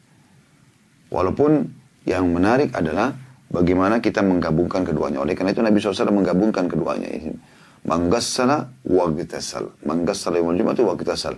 Walaupun 1.12 1.68
yang 2.08 2.32
menarik 2.32 2.72
adalah 2.72 3.12
bagaimana 3.52 4.00
kita 4.00 4.24
menggabungkan 4.24 4.88
keduanya. 4.88 5.20
Oleh 5.20 5.36
karena 5.36 5.52
itu 5.52 5.60
Nabi 5.60 5.84
SAW 5.84 6.16
menggabungkan 6.16 6.72
keduanya. 6.72 7.36
Manggassala 7.84 8.72
wa 8.88 9.06
gitasal. 9.12 9.76
Manggassala 9.84 10.40
yang 10.40 10.56
Jumat 10.56 10.80
wa 10.80 10.96
gitasal. 10.96 11.36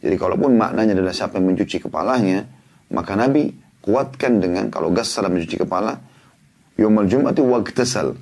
Jadi 0.00 0.16
kalaupun 0.20 0.60
maknanya 0.60 0.92
adalah 0.92 1.16
siapa 1.16 1.40
yang 1.40 1.56
mencuci 1.56 1.80
kepalanya, 1.80 2.44
maka 2.92 3.16
Nabi 3.16 3.48
kuatkan 3.80 4.44
dengan 4.44 4.68
kalau 4.68 4.92
gassala 4.92 5.32
mencuci 5.32 5.56
kepala, 5.56 5.96
yawmal 6.76 7.08
Jumat 7.08 7.36
wa 7.40 7.64
gitasal. 7.64 8.12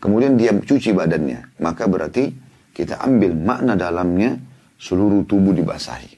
Kemudian 0.00 0.40
dia 0.40 0.56
cuci 0.56 0.96
badannya. 0.96 1.60
Maka 1.60 1.84
berarti 1.84 2.32
kita 2.72 2.96
ambil 3.04 3.36
makna 3.36 3.76
dalamnya 3.76 4.40
seluruh 4.80 5.28
tubuh 5.28 5.52
dibasahi. 5.52 6.16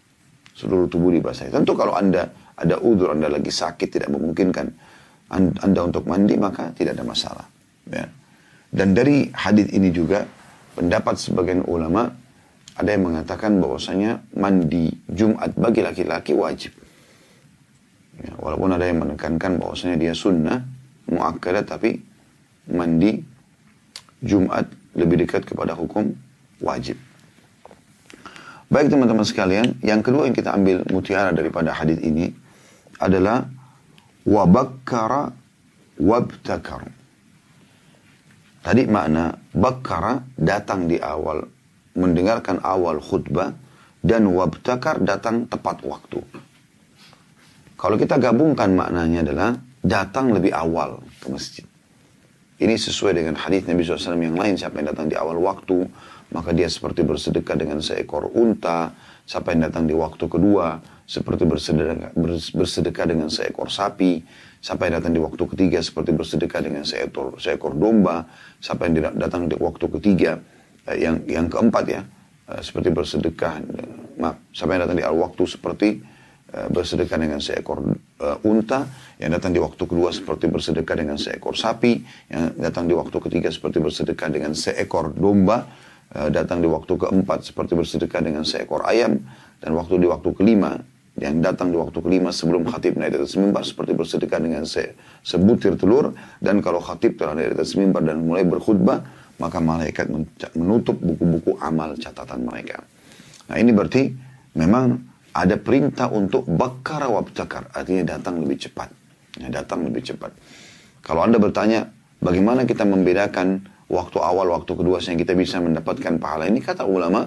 Seluruh 0.54 0.86
tubuh 0.86 1.10
dibasahi. 1.10 1.50
Tentu 1.50 1.74
kalau 1.74 1.98
anda 1.98 2.30
ada 2.54 2.78
udur, 2.78 3.10
anda 3.18 3.26
lagi 3.26 3.50
sakit, 3.50 3.90
tidak 3.90 4.14
memungkinkan 4.14 4.66
anda 5.34 5.80
untuk 5.82 6.06
mandi 6.06 6.38
maka 6.38 6.70
tidak 6.78 6.94
ada 6.96 7.04
masalah. 7.04 7.46
Ya. 7.90 8.06
Dan 8.70 8.94
dari 8.94 9.30
hadis 9.34 9.70
ini 9.70 9.90
juga 9.90 10.26
pendapat 10.74 11.18
sebagian 11.18 11.62
ulama 11.66 12.10
ada 12.74 12.90
yang 12.90 13.06
mengatakan 13.06 13.62
bahwasanya 13.62 14.22
mandi 14.34 14.90
Jumat 15.06 15.54
bagi 15.54 15.82
laki-laki 15.82 16.34
wajib. 16.34 16.74
Ya, 18.18 18.34
walaupun 18.38 18.74
ada 18.74 18.86
yang 18.86 19.02
menekankan 19.02 19.58
bahwasanya 19.58 19.98
dia 19.98 20.14
sunnah 20.14 20.62
muakkadah 21.10 21.62
tapi 21.66 22.02
mandi 22.70 23.22
Jumat 24.22 24.66
lebih 24.94 25.22
dekat 25.26 25.46
kepada 25.46 25.74
hukum 25.74 26.14
wajib. 26.62 26.98
Baik 28.72 28.90
teman-teman 28.90 29.22
sekalian, 29.22 29.78
yang 29.86 30.02
kedua 30.02 30.26
yang 30.26 30.34
kita 30.34 30.50
ambil 30.50 30.82
mutiara 30.90 31.30
daripada 31.30 31.70
hadis 31.70 32.00
ini 32.02 32.34
adalah 32.98 33.46
wabakkara 34.24 35.32
wabtakar. 36.00 36.90
Tadi 38.64 38.82
makna 38.88 39.36
bakkara 39.52 40.24
datang 40.40 40.88
di 40.88 40.96
awal, 40.96 41.44
mendengarkan 41.94 42.64
awal 42.64 42.96
khutbah, 42.96 43.52
dan 44.00 44.28
wabtakar 44.32 45.04
datang 45.04 45.44
tepat 45.48 45.84
waktu. 45.84 46.20
Kalau 47.76 47.96
kita 48.00 48.16
gabungkan 48.16 48.72
maknanya 48.72 49.20
adalah 49.20 49.50
datang 49.84 50.32
lebih 50.32 50.56
awal 50.56 51.04
ke 51.20 51.28
masjid. 51.28 51.64
Ini 52.56 52.80
sesuai 52.80 53.20
dengan 53.20 53.36
hadis 53.36 53.68
Nabi 53.68 53.84
SAW 53.84 54.16
yang 54.16 54.38
lain. 54.40 54.56
Siapa 54.56 54.80
yang 54.80 54.94
datang 54.94 55.12
di 55.12 55.16
awal 55.18 55.36
waktu, 55.36 55.84
maka 56.32 56.56
dia 56.56 56.70
seperti 56.70 57.04
bersedekah 57.04 57.56
dengan 57.60 57.84
seekor 57.84 58.32
unta. 58.32 58.94
Siapa 59.28 59.52
yang 59.52 59.68
datang 59.68 59.84
di 59.84 59.92
waktu 59.92 60.24
kedua, 60.24 60.80
seperti 61.04 61.44
bersedekah, 61.44 62.16
bersedekah 62.56 63.06
dengan 63.08 63.28
seekor 63.28 63.68
sapi, 63.68 64.24
sampai 64.64 64.88
datang 64.88 65.12
di 65.12 65.20
waktu 65.20 65.44
ketiga 65.44 65.84
seperti 65.84 66.16
bersedekah 66.16 66.60
dengan 66.64 66.84
seekor, 66.88 67.36
seekor 67.36 67.76
domba, 67.76 68.24
sampai 68.64 68.96
datang 68.96 69.44
di 69.44 69.56
waktu 69.60 69.86
ketiga, 70.00 70.40
eh, 70.88 71.04
yang 71.04 71.20
yang 71.28 71.46
keempat 71.52 71.84
ya, 71.84 72.00
eh, 72.48 72.60
seperti 72.64 72.88
bersedekah, 72.88 73.60
eh, 73.60 73.88
maaf, 74.16 74.40
sampai 74.56 74.80
datang 74.80 74.96
di 74.96 75.04
awal 75.04 75.28
waktu 75.28 75.44
seperti 75.44 76.16
bersedekah 76.54 77.18
dengan 77.18 77.42
seekor 77.42 77.82
unta, 78.46 78.86
yang 79.18 79.34
datang 79.34 79.50
di 79.50 79.58
waktu 79.58 79.90
kedua 79.90 80.14
seperti 80.14 80.46
bersedekah 80.46 80.94
dengan 81.02 81.18
seekor 81.18 81.58
sapi, 81.58 81.98
yang 82.30 82.54
datang 82.54 82.86
di 82.86 82.94
waktu 82.94 83.18
ketiga 83.26 83.50
seperti 83.50 83.82
bersedekah 83.82 84.30
dengan 84.30 84.54
seekor 84.54 85.18
domba, 85.18 85.66
datang 86.30 86.62
di 86.62 86.70
waktu 86.70 86.94
keempat 86.94 87.42
seperti 87.42 87.74
bersedekah 87.74 88.22
dengan 88.22 88.46
seekor 88.46 88.86
ayam, 88.86 89.18
dan 89.58 89.74
waktu 89.74 89.98
di 89.98 90.06
waktu 90.06 90.30
kelima 90.30 90.78
yang 91.14 91.38
datang 91.38 91.70
di 91.70 91.78
waktu 91.78 91.98
kelima 92.02 92.34
sebelum 92.34 92.66
khatib 92.66 92.98
naik 92.98 93.14
di 93.14 93.18
atas 93.22 93.38
mimbar 93.38 93.62
seperti 93.62 93.94
bersedekah 93.94 94.40
dengan 94.42 94.66
se 94.66 94.98
sebutir 95.22 95.78
telur 95.78 96.10
dan 96.42 96.58
kalau 96.58 96.82
khatib 96.82 97.14
telah 97.14 97.38
naik 97.38 97.54
di 97.54 97.62
atas 97.62 97.78
mimbar 97.78 98.02
dan 98.02 98.18
mulai 98.26 98.42
berkhutbah 98.42 99.06
maka 99.38 99.58
malaikat 99.62 100.10
menutup 100.54 100.98
buku-buku 100.98 101.58
amal 101.62 101.94
catatan 101.98 102.46
mereka. 102.46 102.82
Nah 103.50 103.56
ini 103.58 103.70
berarti 103.70 104.10
memang 104.58 104.98
ada 105.34 105.58
perintah 105.58 106.10
untuk 106.10 106.46
bakar 106.46 107.06
wabtakar 107.10 107.70
artinya 107.74 108.18
datang 108.18 108.38
lebih 108.42 108.66
cepat. 108.66 108.90
Ya, 109.38 109.50
datang 109.50 109.82
lebih 109.82 110.06
cepat. 110.06 110.30
Kalau 111.02 111.26
anda 111.26 111.42
bertanya 111.42 111.90
bagaimana 112.22 112.62
kita 112.62 112.86
membedakan 112.86 113.66
waktu 113.90 114.18
awal, 114.22 114.54
waktu 114.54 114.72
kedua 114.78 115.02
sehingga 115.02 115.26
kita 115.26 115.34
bisa 115.34 115.58
mendapatkan 115.58 116.22
pahala 116.22 116.46
ini 116.46 116.62
kata 116.62 116.86
ulama 116.86 117.26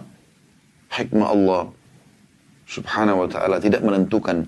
hikmah 0.96 1.28
Allah 1.28 1.62
subhanahu 2.68 3.26
wa 3.26 3.28
ta'ala 3.32 3.58
tidak 3.64 3.82
menentukan 3.82 4.44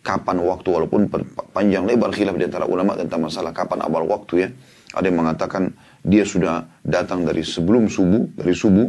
kapan 0.00 0.40
waktu 0.40 0.68
walaupun 0.72 1.12
panjang 1.52 1.84
lebar 1.84 2.08
khilaf 2.16 2.34
di 2.40 2.48
antara 2.48 2.64
ulama 2.64 2.96
tentang 2.96 3.28
masalah 3.28 3.52
kapan 3.52 3.84
awal 3.84 4.08
waktu 4.08 4.34
ya. 4.40 4.48
Ada 4.96 5.12
yang 5.12 5.20
mengatakan 5.20 5.68
dia 6.00 6.24
sudah 6.24 6.64
datang 6.80 7.28
dari 7.28 7.44
sebelum 7.44 7.92
subuh, 7.92 8.24
dari 8.40 8.56
subuh, 8.56 8.88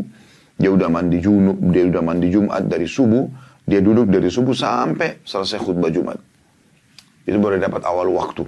dia 0.56 0.72
udah 0.72 0.88
mandi 0.88 1.20
junub, 1.20 1.60
dia 1.76 1.84
udah 1.92 2.00
mandi 2.00 2.32
Jumat 2.32 2.64
dari 2.72 2.88
subuh, 2.88 3.28
dia 3.68 3.84
duduk 3.84 4.08
dari 4.08 4.32
subuh 4.32 4.56
sampai 4.56 5.20
selesai 5.28 5.60
khutbah 5.60 5.92
Jumat. 5.92 6.16
Itu 7.28 7.36
baru 7.38 7.60
dapat 7.60 7.84
awal 7.84 8.16
waktu, 8.16 8.48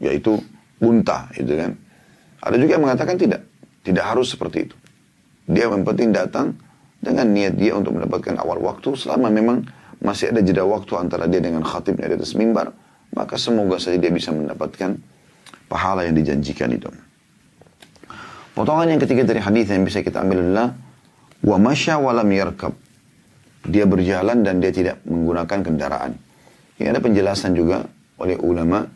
yaitu 0.00 0.40
unta, 0.80 1.28
itu 1.36 1.52
kan. 1.52 1.76
Ada 2.40 2.56
juga 2.56 2.80
yang 2.80 2.84
mengatakan 2.88 3.16
tidak, 3.20 3.44
tidak 3.84 4.04
harus 4.08 4.32
seperti 4.32 4.72
itu. 4.72 4.76
Dia 5.46 5.68
yang 5.68 5.84
penting 5.84 6.16
datang, 6.16 6.56
dengan 7.00 7.26
niat 7.30 7.54
dia 7.54 7.76
untuk 7.76 7.96
mendapatkan 7.96 8.36
awal 8.40 8.58
waktu 8.60 8.96
selama 8.96 9.28
memang 9.30 9.62
masih 10.00 10.32
ada 10.34 10.40
jeda 10.44 10.64
waktu 10.66 10.92
antara 10.98 11.24
dia 11.30 11.40
dengan 11.40 11.64
khatibnya 11.64 12.10
di 12.10 12.16
atas 12.18 12.36
mimbar 12.36 12.72
maka 13.16 13.40
semoga 13.40 13.80
saja 13.80 13.96
dia 13.96 14.12
bisa 14.12 14.34
mendapatkan 14.34 14.98
pahala 15.70 16.04
yang 16.04 16.16
dijanjikan 16.16 16.68
itu. 16.74 16.90
Potongan 18.56 18.96
yang 18.96 19.00
ketiga 19.00 19.28
dari 19.28 19.40
hadis 19.40 19.68
yang 19.68 19.84
bisa 19.84 20.00
kita 20.00 20.24
ambil 20.24 20.40
adalah 20.40 20.72
wa 21.44 21.56
masya 21.60 22.00
walam 22.00 22.28
yarkab. 22.32 22.72
Dia 23.66 23.84
berjalan 23.84 24.46
dan 24.46 24.62
dia 24.62 24.72
tidak 24.72 25.02
menggunakan 25.04 25.58
kendaraan. 25.60 26.12
Ini 26.80 26.92
ada 26.92 27.00
penjelasan 27.02 27.52
juga 27.52 27.84
oleh 28.16 28.38
ulama 28.40 28.86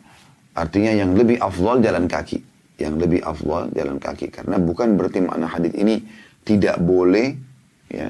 artinya 0.55 0.95
yang 0.95 1.13
lebih 1.13 1.37
afdal 1.37 1.83
jalan 1.83 2.07
kaki. 2.09 2.39
Yang 2.81 2.93
lebih 3.05 3.21
afdal 3.21 3.69
jalan 3.75 3.97
kaki. 4.01 4.33
Karena 4.33 4.57
bukan 4.57 4.97
berarti 4.97 5.19
makna 5.21 5.45
hadis 5.45 5.75
ini 5.77 6.01
tidak 6.41 6.81
boleh 6.81 7.50
ya 7.91 8.09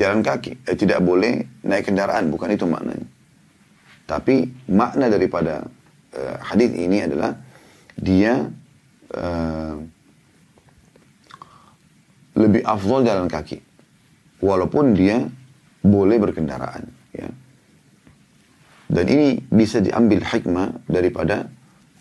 jalan 0.00 0.24
kaki 0.24 0.58
eh, 0.64 0.76
tidak 0.76 1.04
boleh 1.04 1.44
naik 1.62 1.86
kendaraan 1.92 2.32
bukan 2.32 2.56
itu 2.56 2.64
maknanya 2.64 3.06
tapi 4.08 4.48
makna 4.68 5.12
daripada 5.12 5.64
eh, 6.16 6.36
hadis 6.40 6.72
ini 6.74 7.04
adalah 7.04 7.36
dia 7.94 8.50
uh, 9.14 9.76
lebih 12.34 12.62
afdol 12.66 13.06
jalan 13.06 13.30
kaki. 13.30 13.62
Walaupun 14.42 14.92
dia 14.92 15.24
boleh 15.80 16.18
berkendaraan. 16.18 16.84
Ya. 17.14 17.30
Dan 18.90 19.04
ini 19.08 19.40
bisa 19.48 19.80
diambil 19.80 20.20
hikmah 20.20 20.84
daripada 20.90 21.48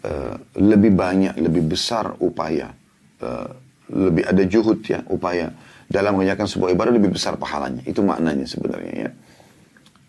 uh, 0.03 0.35
lebih 0.59 0.91
banyak, 0.97 1.37
lebih 1.39 1.71
besar 1.71 2.17
upaya. 2.19 2.73
Uh, 3.21 3.47
lebih 3.93 4.25
ada 4.25 4.43
juhud 4.47 4.81
ya, 4.83 5.05
upaya 5.07 5.53
dalam 5.93 6.17
mengerjakan 6.17 6.49
sebuah 6.49 6.73
ibadah 6.73 6.93
lebih 6.97 7.13
besar 7.13 7.37
pahalanya. 7.37 7.85
Itu 7.85 8.01
maknanya 8.01 8.49
sebenarnya 8.49 8.93
ya. 8.97 9.09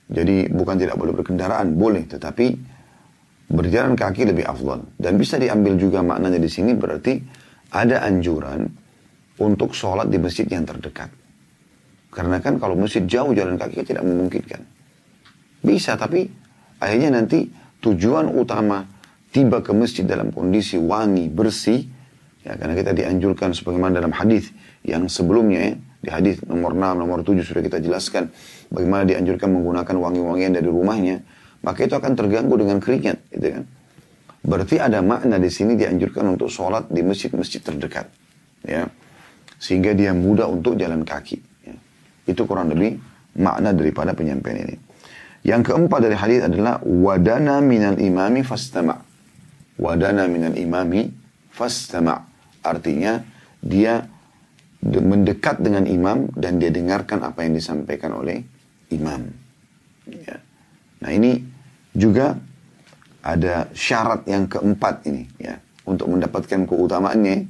Jadi 0.09 0.49
bukan 0.49 0.81
tidak 0.81 0.97
boleh 0.97 1.13
berkendaraan, 1.13 1.77
boleh. 1.77 2.09
Tetapi 2.09 2.47
berjalan 3.53 3.93
kaki 3.93 4.33
lebih 4.33 4.49
afdal. 4.49 4.89
Dan 4.97 5.21
bisa 5.21 5.37
diambil 5.37 5.77
juga 5.77 6.01
maknanya 6.01 6.41
di 6.41 6.49
sini 6.49 6.73
berarti 6.73 7.21
ada 7.77 8.01
anjuran 8.01 8.65
untuk 9.37 9.77
sholat 9.77 10.09
di 10.09 10.17
masjid 10.17 10.49
yang 10.49 10.65
terdekat. 10.65 11.13
Karena 12.09 12.41
kan 12.41 12.57
kalau 12.57 12.81
masjid 12.81 13.05
jauh 13.05 13.37
jalan 13.37 13.61
kaki 13.61 13.85
kan 13.85 13.87
tidak 13.87 14.05
memungkinkan. 14.09 14.65
Bisa 15.61 16.01
tapi 16.01 16.25
akhirnya 16.81 17.21
nanti 17.21 17.45
tujuan 17.85 18.33
utama 18.33 18.89
tiba 19.35 19.61
ke 19.61 19.77
masjid 19.77 20.09
dalam 20.09 20.33
kondisi 20.33 20.81
wangi, 20.81 21.29
bersih. 21.29 21.93
Ya, 22.45 22.61
karena 22.61 22.77
kita 22.77 22.93
dianjurkan 22.93 23.57
sebagaimana 23.57 24.05
dalam 24.05 24.13
hadis 24.13 24.53
yang 24.85 25.09
sebelumnya 25.09 25.73
ya, 25.73 25.75
di 26.05 26.11
hadis 26.13 26.45
nomor 26.45 26.77
6, 26.77 27.01
nomor 27.01 27.25
7 27.25 27.41
sudah 27.41 27.65
kita 27.65 27.81
jelaskan 27.81 28.29
bagaimana 28.69 29.09
dianjurkan 29.09 29.49
menggunakan 29.49 29.97
wangi-wangian 29.97 30.53
dari 30.53 30.69
rumahnya, 30.69 31.25
maka 31.65 31.89
itu 31.89 31.97
akan 31.97 32.13
terganggu 32.13 32.61
dengan 32.61 32.85
keringat, 32.85 33.17
gitu 33.33 33.49
kan. 33.49 33.65
Berarti 34.45 34.77
ada 34.77 35.01
makna 35.01 35.41
di 35.41 35.49
sini 35.49 35.73
dianjurkan 35.73 36.37
untuk 36.37 36.53
sholat 36.53 36.93
di 36.93 37.01
masjid-masjid 37.01 37.65
terdekat, 37.65 38.13
ya, 38.61 38.93
sehingga 39.57 39.97
dia 39.97 40.13
mudah 40.13 40.45
untuk 40.45 40.77
jalan 40.77 41.01
kaki. 41.01 41.41
Ya. 41.65 41.75
Itu 42.29 42.45
kurang 42.45 42.69
lebih 42.69 43.01
makna 43.41 43.73
daripada 43.73 44.13
penyampaian 44.13 44.69
ini. 44.69 44.77
Yang 45.49 45.73
keempat 45.73 46.01
dari 46.05 46.17
hadis 46.17 46.41
adalah 46.45 46.77
wadana 46.85 47.65
minal 47.65 47.97
imami 47.97 48.45
fastama. 48.45 49.01
Wadana 49.81 50.29
minal 50.29 50.53
imami 50.53 51.09
fastama. 51.49 52.34
Artinya 52.65 53.21
dia 53.61 54.09
mendekat 54.85 55.61
dengan 55.61 55.89
imam 55.89 56.29
dan 56.37 56.61
dia 56.61 56.69
dengarkan 56.69 57.25
apa 57.25 57.45
yang 57.45 57.57
disampaikan 57.57 58.13
oleh 58.17 58.45
imam. 58.93 59.25
Ya. 60.09 60.37
Nah 61.01 61.11
ini 61.13 61.41
juga 61.97 62.37
ada 63.25 63.73
syarat 63.73 64.29
yang 64.29 64.45
keempat 64.45 65.09
ini 65.09 65.25
ya 65.41 65.57
untuk 65.89 66.13
mendapatkan 66.13 66.69
keutamaannya. 66.69 67.49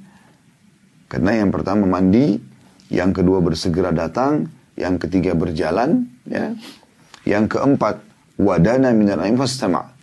Karena 1.11 1.31
yang 1.43 1.51
pertama 1.51 1.87
mandi, 1.87 2.39
yang 2.91 3.11
kedua 3.11 3.43
bersegera 3.43 3.91
datang, 3.95 4.51
yang 4.75 4.99
ketiga 4.99 5.35
berjalan, 5.35 6.11
ya. 6.27 6.55
Yang 7.25 7.59
keempat 7.59 8.03
wadana 8.39 8.91
minal 8.95 9.23
aim 9.23 9.39
fastama. 9.39 9.95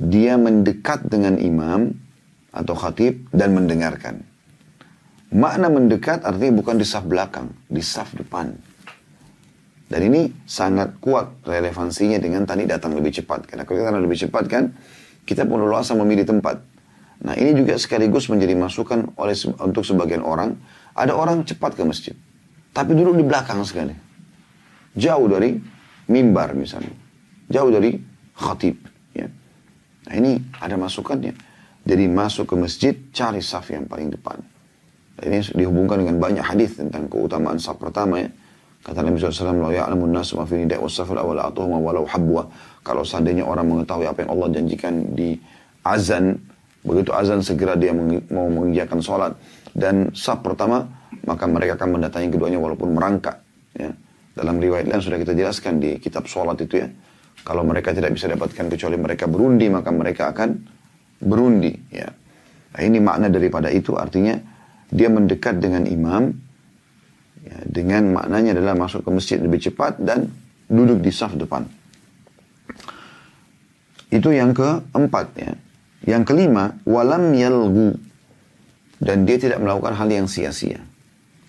Dia 0.00 0.36
mendekat 0.36 1.06
dengan 1.06 1.38
imam 1.38 1.94
atau 2.50 2.74
khatib 2.74 3.30
dan 3.30 3.54
mendengarkan. 3.54 4.29
Makna 5.30 5.70
mendekat 5.70 6.26
artinya 6.26 6.58
bukan 6.58 6.74
di 6.74 6.86
saf 6.86 7.06
belakang, 7.06 7.54
di 7.70 7.78
saf 7.78 8.18
depan. 8.18 8.50
Dan 9.90 10.00
ini 10.06 10.30
sangat 10.46 10.98
kuat 11.02 11.42
relevansinya 11.46 12.18
dengan 12.18 12.46
tadi 12.46 12.66
datang 12.66 12.94
lebih 12.94 13.14
cepat. 13.14 13.46
Karena 13.46 13.62
kalau 13.66 13.78
kita 13.78 13.98
lebih 13.98 14.18
cepat 14.26 14.44
kan, 14.50 14.74
kita 15.26 15.46
leluasa 15.46 15.94
memilih 15.94 16.26
tempat. 16.26 16.62
Nah 17.20 17.34
ini 17.38 17.54
juga 17.54 17.78
sekaligus 17.78 18.26
menjadi 18.26 18.58
masukan 18.58 19.14
oleh 19.14 19.34
untuk 19.62 19.86
sebagian 19.86 20.22
orang. 20.22 20.58
Ada 20.94 21.14
orang 21.14 21.46
cepat 21.46 21.78
ke 21.78 21.82
masjid, 21.86 22.14
tapi 22.74 22.98
duduk 22.98 23.14
di 23.14 23.24
belakang 23.26 23.62
sekali. 23.62 23.94
Jauh 24.98 25.26
dari 25.30 25.54
mimbar 26.10 26.58
misalnya. 26.58 26.94
Jauh 27.46 27.70
dari 27.70 27.94
khatib. 28.34 28.74
Ya. 29.14 29.30
Nah 30.06 30.14
ini 30.18 30.42
ada 30.58 30.74
masukannya. 30.74 31.34
Jadi 31.86 32.04
masuk 32.10 32.50
ke 32.50 32.54
masjid, 32.58 32.94
cari 33.14 33.38
saf 33.38 33.70
yang 33.70 33.86
paling 33.86 34.10
depan. 34.10 34.42
Ini 35.20 35.52
dihubungkan 35.52 36.00
dengan 36.00 36.16
banyak 36.16 36.44
hadis 36.44 36.80
tentang 36.80 37.04
keutamaan 37.12 37.60
saf 37.60 37.76
pertama 37.76 38.24
ya. 38.24 38.28
Kata 38.80 39.04
Nabi 39.04 39.20
SAW, 39.20 39.60
La 39.60 39.70
ya'lamun 39.76 40.08
nasu 40.08 40.40
ma 40.40 40.48
fi 40.48 40.56
nidai 40.64 40.80
awal 40.80 41.36
walau 41.52 42.04
habwa. 42.08 42.48
Kalau 42.80 43.04
seandainya 43.04 43.44
orang 43.44 43.68
mengetahui 43.68 44.08
apa 44.08 44.24
yang 44.24 44.32
Allah 44.32 44.48
janjikan 44.56 45.12
di 45.12 45.36
azan, 45.84 46.40
begitu 46.80 47.12
azan 47.12 47.44
segera 47.44 47.76
dia 47.76 47.92
mau 48.32 48.48
mengerjakan 48.48 49.04
sholat. 49.04 49.32
Dan 49.76 50.16
saf 50.16 50.40
pertama, 50.40 50.88
maka 51.28 51.44
mereka 51.44 51.76
akan 51.76 52.00
mendatangi 52.00 52.32
keduanya 52.32 52.56
walaupun 52.56 52.96
merangkak. 52.96 53.44
Ya. 53.76 53.92
Dalam 54.32 54.56
riwayat 54.56 54.88
lain 54.88 55.04
sudah 55.04 55.20
kita 55.20 55.36
jelaskan 55.36 55.76
di 55.76 56.00
kitab 56.00 56.24
sholat 56.24 56.56
itu 56.64 56.80
ya. 56.80 56.88
Kalau 57.44 57.64
mereka 57.68 57.92
tidak 57.92 58.16
bisa 58.16 58.32
dapatkan 58.32 58.72
kecuali 58.72 58.96
mereka 58.96 59.28
berundi, 59.28 59.68
maka 59.68 59.92
mereka 59.92 60.32
akan 60.32 60.56
berundi. 61.20 61.76
Ya. 61.92 62.08
Nah, 62.72 62.80
ini 62.80 62.96
makna 62.96 63.28
daripada 63.28 63.68
itu 63.68 63.92
artinya 64.00 64.40
dia 64.90 65.06
mendekat 65.06 65.62
dengan 65.62 65.86
imam 65.86 66.34
ya, 67.46 67.56
dengan 67.66 68.10
maknanya 68.10 68.58
adalah 68.58 68.74
masuk 68.74 69.06
ke 69.06 69.10
masjid 69.14 69.38
lebih 69.38 69.62
cepat 69.62 70.02
dan 70.02 70.26
duduk 70.66 70.98
di 70.98 71.10
saf 71.14 71.34
depan. 71.38 71.66
Itu 74.10 74.34
yang 74.34 74.50
keempat 74.50 75.26
ya. 75.38 75.54
Yang 76.02 76.34
kelima, 76.34 76.74
walam 76.82 77.30
yalgu. 77.34 77.94
Dan 79.00 79.24
dia 79.24 79.38
tidak 79.38 79.62
melakukan 79.62 79.96
hal 79.96 80.08
yang 80.10 80.26
sia-sia. 80.26 80.82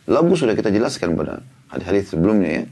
Lagu 0.08 0.32
sudah 0.38 0.56
kita 0.56 0.72
jelaskan 0.72 1.18
pada 1.18 1.42
hadis-hadis 1.74 2.14
sebelumnya 2.14 2.64
ya. 2.64 2.66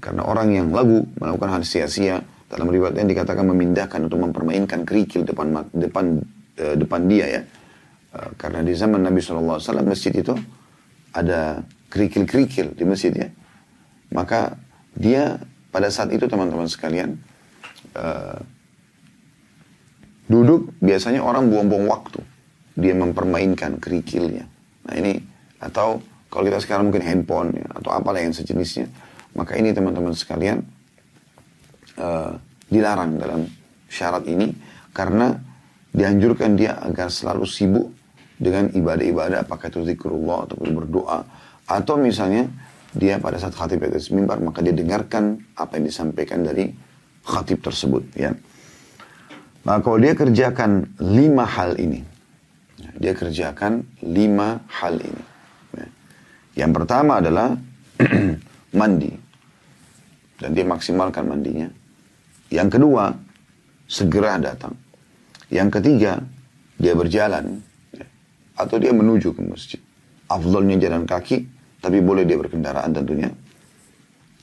Karena 0.00 0.24
orang 0.24 0.48
yang 0.54 0.68
lagu 0.72 1.04
melakukan 1.18 1.60
hal 1.60 1.62
sia-sia 1.66 2.24
dalam 2.48 2.72
riwayat 2.72 2.96
yang 2.96 3.10
dikatakan 3.10 3.44
memindahkan 3.44 4.08
atau 4.08 4.18
mempermainkan 4.18 4.88
kerikil 4.88 5.28
depan 5.28 5.70
depan 5.70 6.24
eh, 6.56 6.74
depan 6.74 7.00
dia 7.04 7.26
ya 7.28 7.42
Eh, 8.10 8.30
karena 8.34 8.66
di 8.66 8.74
zaman 8.74 9.06
Nabi 9.06 9.22
SAW 9.22 9.86
masjid 9.86 10.10
itu 10.10 10.34
ada 11.14 11.62
kerikil-kerikil 11.94 12.74
di 12.74 12.82
masjid 12.82 13.14
ya. 13.14 13.28
Maka 14.10 14.58
dia 14.98 15.38
pada 15.70 15.86
saat 15.94 16.10
itu 16.10 16.26
teman-teman 16.26 16.66
sekalian 16.66 17.14
uh, 17.94 18.42
duduk 20.26 20.74
biasanya 20.82 21.22
orang 21.22 21.46
buang-buang 21.46 21.86
waktu. 21.86 22.18
Dia 22.74 22.98
mempermainkan 22.98 23.78
kerikilnya. 23.78 24.50
Nah 24.90 24.94
ini 24.98 25.22
atau 25.62 26.02
kalau 26.26 26.42
kita 26.50 26.58
sekarang 26.58 26.90
mungkin 26.90 27.06
handphone 27.06 27.54
ya, 27.54 27.66
atau 27.78 27.94
apalah 27.94 28.18
yang 28.18 28.34
sejenisnya. 28.34 28.90
Maka 29.38 29.54
ini 29.54 29.70
teman-teman 29.70 30.10
sekalian 30.18 30.66
uh, 32.02 32.34
dilarang 32.66 33.14
dalam 33.22 33.46
syarat 33.86 34.26
ini 34.26 34.50
karena 34.90 35.38
dianjurkan 35.94 36.58
dia 36.58 36.74
agar 36.82 37.14
selalu 37.14 37.46
sibuk 37.46 37.99
dengan 38.40 38.72
ibadah-ibadah 38.72 39.44
apakah 39.44 39.68
itu 39.68 39.84
zikrullah 39.84 40.48
atau 40.48 40.56
berdoa 40.64 41.20
atau 41.68 41.94
misalnya 42.00 42.48
dia 42.96 43.20
pada 43.20 43.36
saat 43.36 43.54
khatib 43.54 43.84
atas 43.84 44.08
mimbar 44.10 44.40
maka 44.40 44.64
dia 44.64 44.72
dengarkan 44.74 45.38
apa 45.54 45.78
yang 45.78 45.86
disampaikan 45.86 46.42
dari 46.42 46.72
khatib 47.22 47.60
tersebut 47.60 48.02
ya. 48.16 48.32
Maka 49.60 49.78
kalau 49.84 49.98
dia 50.00 50.16
kerjakan 50.16 50.88
lima 51.04 51.44
hal 51.44 51.76
ini, 51.76 52.00
dia 52.96 53.12
kerjakan 53.12 53.84
lima 54.00 54.64
hal 54.72 54.96
ini. 54.96 55.24
Ya. 55.76 55.86
Yang 56.64 56.70
pertama 56.80 57.20
adalah 57.20 57.54
mandi 58.80 59.12
dan 60.40 60.56
dia 60.56 60.64
maksimalkan 60.64 61.28
mandinya. 61.28 61.68
Yang 62.48 62.80
kedua, 62.80 63.12
segera 63.84 64.40
datang. 64.40 64.74
Yang 65.52 65.78
ketiga, 65.78 66.24
dia 66.80 66.96
berjalan 66.96 67.60
atau 68.60 68.76
dia 68.76 68.92
menuju 68.92 69.32
ke 69.32 69.40
masjid. 69.40 69.80
Afdolnya 70.28 70.76
jalan 70.76 71.08
kaki, 71.08 71.48
tapi 71.80 72.04
boleh 72.04 72.28
dia 72.28 72.36
berkendaraan 72.36 72.92
tentunya. 72.92 73.32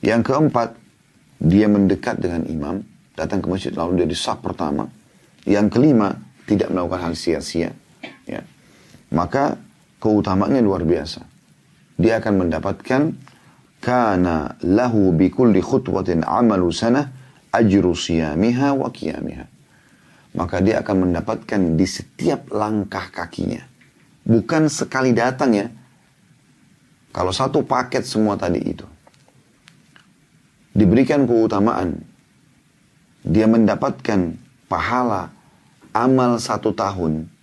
Yang 0.02 0.22
keempat, 0.34 0.74
dia 1.38 1.70
mendekat 1.70 2.18
dengan 2.18 2.42
imam, 2.50 2.82
datang 3.14 3.38
ke 3.38 3.46
masjid 3.46 3.70
lalu 3.70 4.02
dia 4.02 4.08
di 4.10 4.18
sah 4.18 4.34
pertama. 4.34 4.90
Yang 5.46 5.78
kelima, 5.78 6.18
tidak 6.50 6.68
melakukan 6.74 7.08
hal 7.08 7.14
sia-sia. 7.14 7.70
Ya. 8.26 8.42
Maka 9.14 9.56
keutamaannya 10.02 10.60
luar 10.60 10.82
biasa. 10.82 11.24
Dia 11.98 12.20
akan 12.20 12.46
mendapatkan 12.46 13.02
kana 13.78 14.58
lahu 14.66 15.14
bi 15.14 15.30
kulli 15.30 15.62
khutwatin 15.62 16.26
amalu 16.26 16.68
sana 16.74 17.08
ajru 17.54 17.94
siyamiha 17.94 18.76
wa 18.76 18.90
qiyamiha. 18.92 19.46
Maka 20.36 20.60
dia 20.60 20.84
akan 20.84 21.08
mendapatkan 21.08 21.60
di 21.74 21.86
setiap 21.88 22.52
langkah 22.52 23.08
kakinya 23.08 23.77
Bukan 24.28 24.68
sekali 24.68 25.16
datang 25.16 25.56
ya. 25.56 25.66
Kalau 27.16 27.32
satu 27.32 27.64
paket 27.64 28.04
semua 28.04 28.36
tadi 28.36 28.60
itu. 28.60 28.84
Diberikan 30.76 31.24
keutamaan. 31.24 31.96
Dia 33.24 33.48
mendapatkan 33.48 34.36
pahala 34.68 35.32
amal 35.96 36.36
satu 36.38 36.76
tahun. 36.76 37.34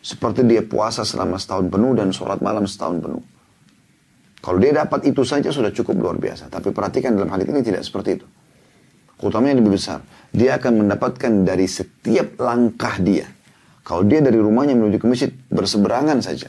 seperti 0.00 0.48
dia 0.48 0.64
puasa 0.64 1.04
selama 1.04 1.36
setahun 1.36 1.68
penuh 1.68 1.92
dan 1.92 2.08
sholat 2.08 2.40
malam 2.40 2.64
setahun 2.64 3.04
penuh. 3.04 3.20
Kalau 4.40 4.56
dia 4.56 4.72
dapat 4.72 5.04
itu 5.04 5.20
saja 5.28 5.52
sudah 5.52 5.68
cukup 5.68 6.00
luar 6.00 6.16
biasa. 6.16 6.48
Tapi 6.48 6.72
perhatikan 6.72 7.12
dalam 7.12 7.28
hal 7.28 7.44
ini 7.44 7.60
tidak 7.60 7.84
seperti 7.84 8.16
itu. 8.16 8.26
Keutamanya 9.20 9.60
lebih 9.60 9.76
besar. 9.76 10.00
Dia 10.32 10.56
akan 10.56 10.88
mendapatkan 10.88 11.44
dari 11.44 11.68
setiap 11.68 12.40
langkah 12.40 12.96
dia. 12.96 13.28
Kalau 13.84 14.04
dia 14.04 14.20
dari 14.20 14.36
rumahnya 14.36 14.76
menuju 14.76 15.00
ke 15.00 15.06
masjid 15.08 15.30
berseberangan 15.48 16.20
saja. 16.20 16.48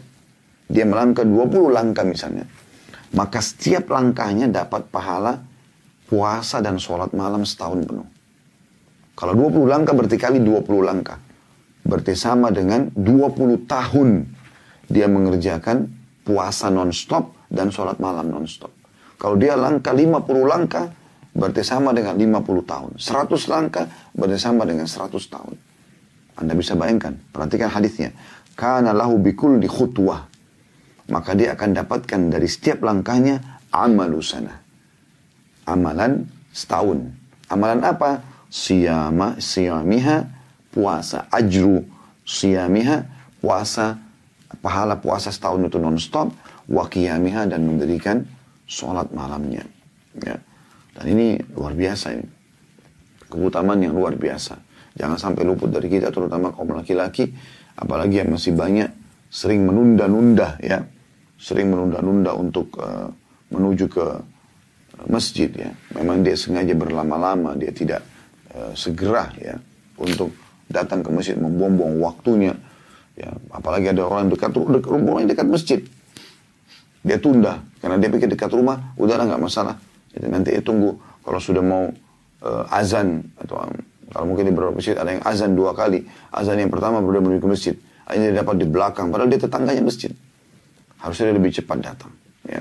Dia 0.71 0.87
melangkah 0.87 1.27
20 1.27 1.71
langkah 1.71 2.03
misalnya. 2.07 2.47
Maka 3.11 3.43
setiap 3.43 3.91
langkahnya 3.91 4.47
dapat 4.47 4.87
pahala 4.87 5.43
puasa 6.07 6.63
dan 6.63 6.79
sholat 6.79 7.11
malam 7.11 7.43
setahun 7.43 7.83
penuh. 7.83 8.07
Kalau 9.15 9.33
20 9.35 9.67
langkah 9.67 9.93
berarti 9.95 10.17
kali 10.19 10.39
20 10.39 10.83
langkah. 10.83 11.19
Berarti 11.81 12.13
sama 12.15 12.53
dengan 12.53 12.87
20 12.93 13.67
tahun 13.67 14.09
dia 14.87 15.07
mengerjakan 15.11 15.87
puasa 16.23 16.71
non-stop 16.71 17.47
dan 17.51 17.71
sholat 17.71 17.99
malam 17.99 18.31
non-stop. 18.31 18.71
Kalau 19.19 19.37
dia 19.37 19.53
langkah 19.53 19.93
50 19.93 20.25
langkah, 20.47 20.89
berarti 21.31 21.61
sama 21.61 21.93
dengan 21.93 22.17
50 22.17 22.65
tahun. 22.65 22.91
100 22.97 23.53
langkah, 23.53 23.85
berarti 24.17 24.37
sama 24.41 24.65
dengan 24.65 24.89
100 24.89 25.13
tahun. 25.29 25.55
Anda 26.39 26.55
bisa 26.55 26.73
bayangkan, 26.77 27.17
perhatikan 27.31 27.69
hadisnya. 27.71 28.15
Kana 28.55 28.91
lahu 28.95 29.19
bikul 29.19 29.59
di 29.59 29.67
khutwah. 29.67 30.27
Maka 31.11 31.35
dia 31.35 31.57
akan 31.57 31.75
dapatkan 31.75 32.21
dari 32.31 32.47
setiap 32.47 32.85
langkahnya 32.87 33.61
amalusana. 33.73 34.63
Amalan 35.67 36.27
setahun. 36.55 37.11
Amalan 37.51 37.83
apa? 37.83 38.23
Siyama, 38.47 39.39
siyamiha, 39.39 40.27
puasa. 40.71 41.27
Ajru, 41.31 41.83
siyamiha, 42.23 43.03
puasa. 43.43 43.99
Pahala 44.61 44.99
puasa 44.99 45.31
setahun 45.31 45.71
itu 45.71 45.79
non-stop 45.79 46.31
wa 46.67 46.85
dan 46.87 47.61
mendirikan 47.63 48.23
sholat 48.67 49.11
malamnya. 49.11 49.63
Ya. 50.19 50.37
Dan 50.95 51.05
ini 51.07 51.27
luar 51.55 51.71
biasa 51.75 52.15
ini. 52.15 52.27
Keutamaan 53.31 53.79
yang 53.79 53.95
luar 53.95 54.15
biasa. 54.19 54.59
Jangan 54.95 55.17
sampai 55.17 55.47
luput 55.47 55.71
dari 55.71 55.87
kita 55.87 56.11
terutama 56.11 56.51
kaum 56.51 56.75
laki-laki 56.75 57.31
apalagi 57.79 58.19
yang 58.23 58.35
masih 58.35 58.51
banyak 58.51 58.91
sering 59.31 59.63
menunda-nunda 59.63 60.59
ya. 60.59 60.83
Sering 61.41 61.73
menunda-nunda 61.73 62.37
untuk 62.37 62.69
uh, 62.77 63.09
menuju 63.49 63.85
ke 63.89 64.05
masjid 65.09 65.49
ya. 65.49 65.71
Memang 65.97 66.21
dia 66.21 66.37
sengaja 66.37 66.77
berlama-lama, 66.77 67.57
dia 67.57 67.73
tidak 67.73 68.05
uh, 68.53 68.75
segera 68.77 69.31
ya 69.41 69.57
untuk 69.97 70.35
datang 70.69 71.01
ke 71.01 71.09
masjid 71.09 71.35
membuang-buang 71.39 71.97
waktunya. 71.97 72.53
Ya, 73.17 73.33
apalagi 73.51 73.91
ada 73.91 74.07
orang 74.07 74.31
dekat, 74.31 74.55
rumahnya 74.55 75.33
dekat 75.33 75.47
masjid. 75.49 75.79
Dia 77.01 77.17
tunda 77.17 77.59
karena 77.81 77.97
dia 77.97 78.13
pikir 78.13 78.29
dekat 78.29 78.53
rumah, 78.53 78.93
udahlah 78.95 79.25
nggak 79.25 79.41
masalah. 79.41 79.75
Jadi 80.13 80.25
nanti 80.29 80.49
dia 80.53 80.61
tunggu 80.61 80.93
kalau 81.25 81.39
sudah 81.41 81.63
mau 81.63 81.89
uh, 82.45 82.63
azan 82.69 83.25
atau 83.41 83.65
kalau 84.11 84.27
mungkin 84.27 84.47
di 84.47 84.53
beberapa 84.53 84.75
masjid 84.75 84.99
ada 84.99 85.15
yang 85.15 85.23
azan 85.23 85.55
dua 85.55 85.71
kali. 85.71 86.03
Azan 86.35 86.59
yang 86.59 86.67
pertama 86.67 86.99
baru 86.99 87.23
menuju 87.23 87.39
ke 87.39 87.49
masjid. 87.49 87.75
Dia 88.11 88.35
dapat 88.35 88.59
di 88.59 88.67
belakang, 88.67 89.07
padahal 89.07 89.31
dia 89.31 89.39
tetangganya 89.39 89.87
masjid. 89.87 90.11
Harusnya 90.99 91.31
dia 91.31 91.35
lebih 91.39 91.51
cepat 91.55 91.77
datang. 91.79 92.11
Ya. 92.43 92.59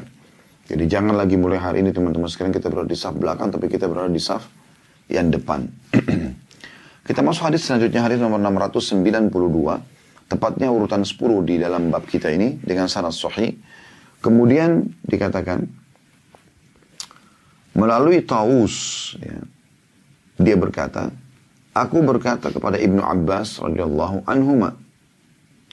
Jadi 0.70 0.86
jangan 0.86 1.18
lagi 1.18 1.34
mulai 1.34 1.58
hari 1.58 1.82
ini 1.82 1.90
teman-teman 1.90 2.30
sekarang 2.30 2.54
kita 2.54 2.70
berada 2.70 2.86
di 2.86 2.94
saf 2.94 3.18
belakang, 3.18 3.50
tapi 3.50 3.66
kita 3.66 3.90
berada 3.90 4.06
di 4.06 4.22
saf 4.22 4.46
yang 5.10 5.26
depan. 5.34 5.66
kita 7.10 7.20
masuk 7.26 7.50
hadis 7.50 7.66
selanjutnya 7.66 8.06
hadis 8.06 8.22
nomor 8.22 8.38
692. 8.38 9.02
Tepatnya 10.30 10.70
urutan 10.70 11.02
10 11.02 11.18
di 11.42 11.58
dalam 11.58 11.90
bab 11.90 12.06
kita 12.06 12.30
ini 12.30 12.62
dengan 12.62 12.86
sanad 12.86 13.10
sahih 13.10 13.58
Kemudian 14.20 14.84
dikatakan 15.08 15.64
melalui 17.72 18.20
Taus 18.20 18.76
ya, 19.16 19.40
dia 20.36 20.56
berkata, 20.60 21.08
aku 21.75 22.01
berkata 22.03 22.51
kepada 22.51 22.79
Ibnu 22.79 23.03
Abbas 23.03 23.59
radhiyallahu 23.59 24.23
anhuma. 24.25 24.75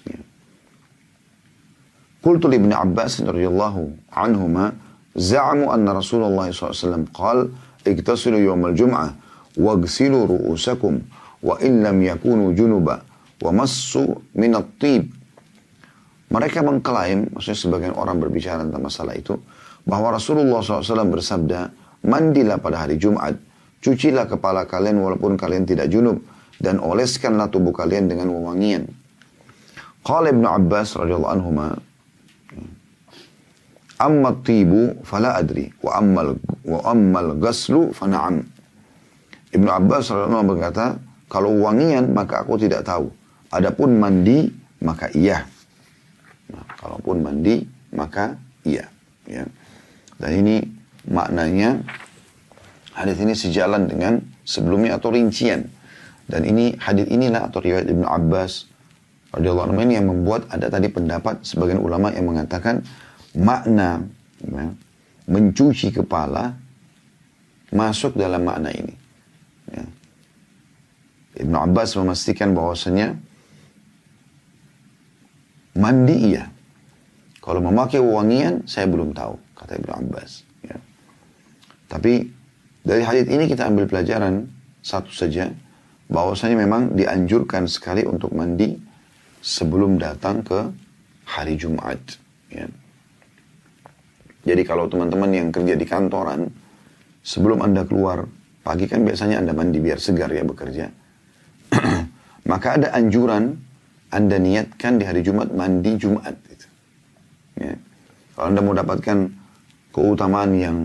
Ya. 0.07 0.21
Qultu 2.25 2.51
Ibnu 2.51 2.75
Abbas 2.75 3.23
radhiyallahu 3.23 4.13
anhuma 4.13 4.75
za'amu 5.15 5.71
anna 5.71 5.97
Rasulullah 5.97 6.49
SAW 6.51 7.09
qal 7.13 7.51
اغتسلوا 7.83 8.39
يوم 8.39 8.63
الجمعة 8.67 9.09
واغسلوا 9.59 10.23
رؤوسكم 10.27 10.93
وإن 11.43 11.73
لم 11.83 11.99
يكونوا 12.03 12.49
جنبا 12.55 12.97
ومسوا 13.43 14.11
من 14.39 14.53
الطيب 14.55 15.05
mereka 16.33 16.65
mengklaim, 16.65 17.29
maksudnya 17.29 17.61
sebagian 17.61 17.93
orang 17.93 18.17
berbicara 18.17 18.65
tentang 18.65 18.81
masalah 18.81 19.13
itu, 19.13 19.37
bahwa 19.85 20.17
Rasulullah 20.17 20.65
SAW 20.65 21.13
bersabda, 21.13 21.69
mandilah 22.09 22.57
pada 22.57 22.89
hari 22.89 22.97
Jumat, 22.97 23.37
cucilah 23.82 24.26
kepala 24.26 24.66
kalian 24.66 25.00
walaupun 25.00 25.36
kalian 25.36 25.66
tidak 25.66 25.90
junub, 25.92 26.22
dan 26.58 26.82
oleskanlah 26.82 27.50
tubuh 27.54 27.74
kalian 27.74 28.10
dengan 28.10 28.34
wewangian. 28.34 28.90
Qala 30.02 30.32
Ibn 30.34 30.46
Abbas 30.48 30.96
radhiyallahu 30.98 31.34
anhu 31.34 31.52
Amma 33.98 34.30
tibu 34.46 34.94
fala 35.02 35.34
adri 35.34 35.74
wa 35.82 35.98
ammal 35.98 36.38
wa 36.62 36.80
ammal 36.86 37.34
ghaslu 37.42 37.90
fa 37.98 38.06
na'am. 38.06 38.46
Ibnu 39.50 39.70
Abbas 39.74 40.14
radhiyallahu 40.14 40.54
berkata, 40.54 41.02
kalau 41.26 41.58
wangian 41.66 42.14
maka 42.14 42.46
aku 42.46 42.62
tidak 42.62 42.86
tahu. 42.86 43.10
Adapun 43.50 43.98
mandi 43.98 44.54
maka 44.86 45.10
iya. 45.18 45.50
Nah, 46.54 46.64
kalaupun 46.78 47.26
mandi 47.26 47.66
maka 47.90 48.38
iya. 48.62 48.86
Ya. 49.26 49.50
Dan 50.22 50.32
ini 50.46 50.56
maknanya 51.10 51.82
hadis 52.98 53.18
ini 53.22 53.34
sejalan 53.38 53.86
dengan 53.86 54.18
sebelumnya 54.42 54.98
atau 54.98 55.14
rincian. 55.14 55.70
Dan 56.28 56.44
ini 56.44 56.74
hadis 56.82 57.08
inilah 57.08 57.48
atau 57.48 57.62
riwayat 57.62 57.88
Ibnu 57.88 58.04
Abbas 58.04 58.68
radhiyallahu 59.32 59.72
anhu 59.72 59.80
ini 59.86 59.94
yang 59.96 60.10
membuat 60.10 60.50
ada 60.50 60.68
tadi 60.68 60.90
pendapat 60.90 61.46
sebagian 61.46 61.80
ulama 61.80 62.12
yang 62.12 62.28
mengatakan 62.28 62.82
makna 63.38 64.04
ya, 64.44 64.68
mencuci 65.30 65.94
kepala 65.94 66.58
masuk 67.72 68.18
dalam 68.18 68.44
makna 68.44 68.74
ini. 68.74 68.96
Ya. 69.72 69.86
Ibnu 71.38 71.56
Abbas 71.56 71.96
memastikan 71.96 72.58
bahwasanya 72.58 73.14
Mandi 75.78 76.34
iya. 76.34 76.50
Kalau 77.38 77.62
memakai 77.62 78.02
wangian, 78.02 78.66
saya 78.66 78.90
belum 78.90 79.14
tahu, 79.14 79.38
kata 79.56 79.78
Ibnu 79.78 79.94
Abbas. 79.94 80.42
Ya. 80.66 80.76
Tapi 81.88 82.28
dari 82.88 83.04
hadis 83.04 83.28
ini 83.28 83.52
kita 83.52 83.68
ambil 83.68 83.84
pelajaran 83.92 84.48
satu 84.80 85.12
saja, 85.12 85.52
bahwasanya 86.08 86.64
memang 86.64 86.96
dianjurkan 86.96 87.68
sekali 87.68 88.08
untuk 88.08 88.32
mandi 88.32 88.80
sebelum 89.44 90.00
datang 90.00 90.40
ke 90.48 90.72
hari 91.28 91.60
Jumat. 91.60 92.00
Ya. 92.48 92.72
Jadi 94.48 94.64
kalau 94.64 94.88
teman-teman 94.88 95.28
yang 95.36 95.52
kerja 95.52 95.76
di 95.76 95.84
kantoran, 95.84 96.48
sebelum 97.20 97.60
Anda 97.60 97.84
keluar, 97.84 98.24
pagi 98.64 98.88
kan 98.88 99.04
biasanya 99.04 99.44
Anda 99.44 99.52
mandi 99.52 99.84
biar 99.84 100.00
segar 100.00 100.32
ya 100.32 100.48
bekerja. 100.48 100.88
Maka 102.52 102.80
ada 102.80 102.96
anjuran 102.96 103.68
anda 104.08 104.40
niatkan 104.40 105.00
di 105.00 105.04
hari 105.04 105.20
Jumat 105.20 105.52
mandi 105.52 106.00
Jumat. 106.00 106.36
Gitu. 106.48 106.68
Ya. 107.60 107.76
Kalau 108.36 108.46
Anda 108.48 108.62
mau 108.64 108.76
dapatkan 108.76 109.18
keutamaan 109.92 110.52
yang 110.56 110.78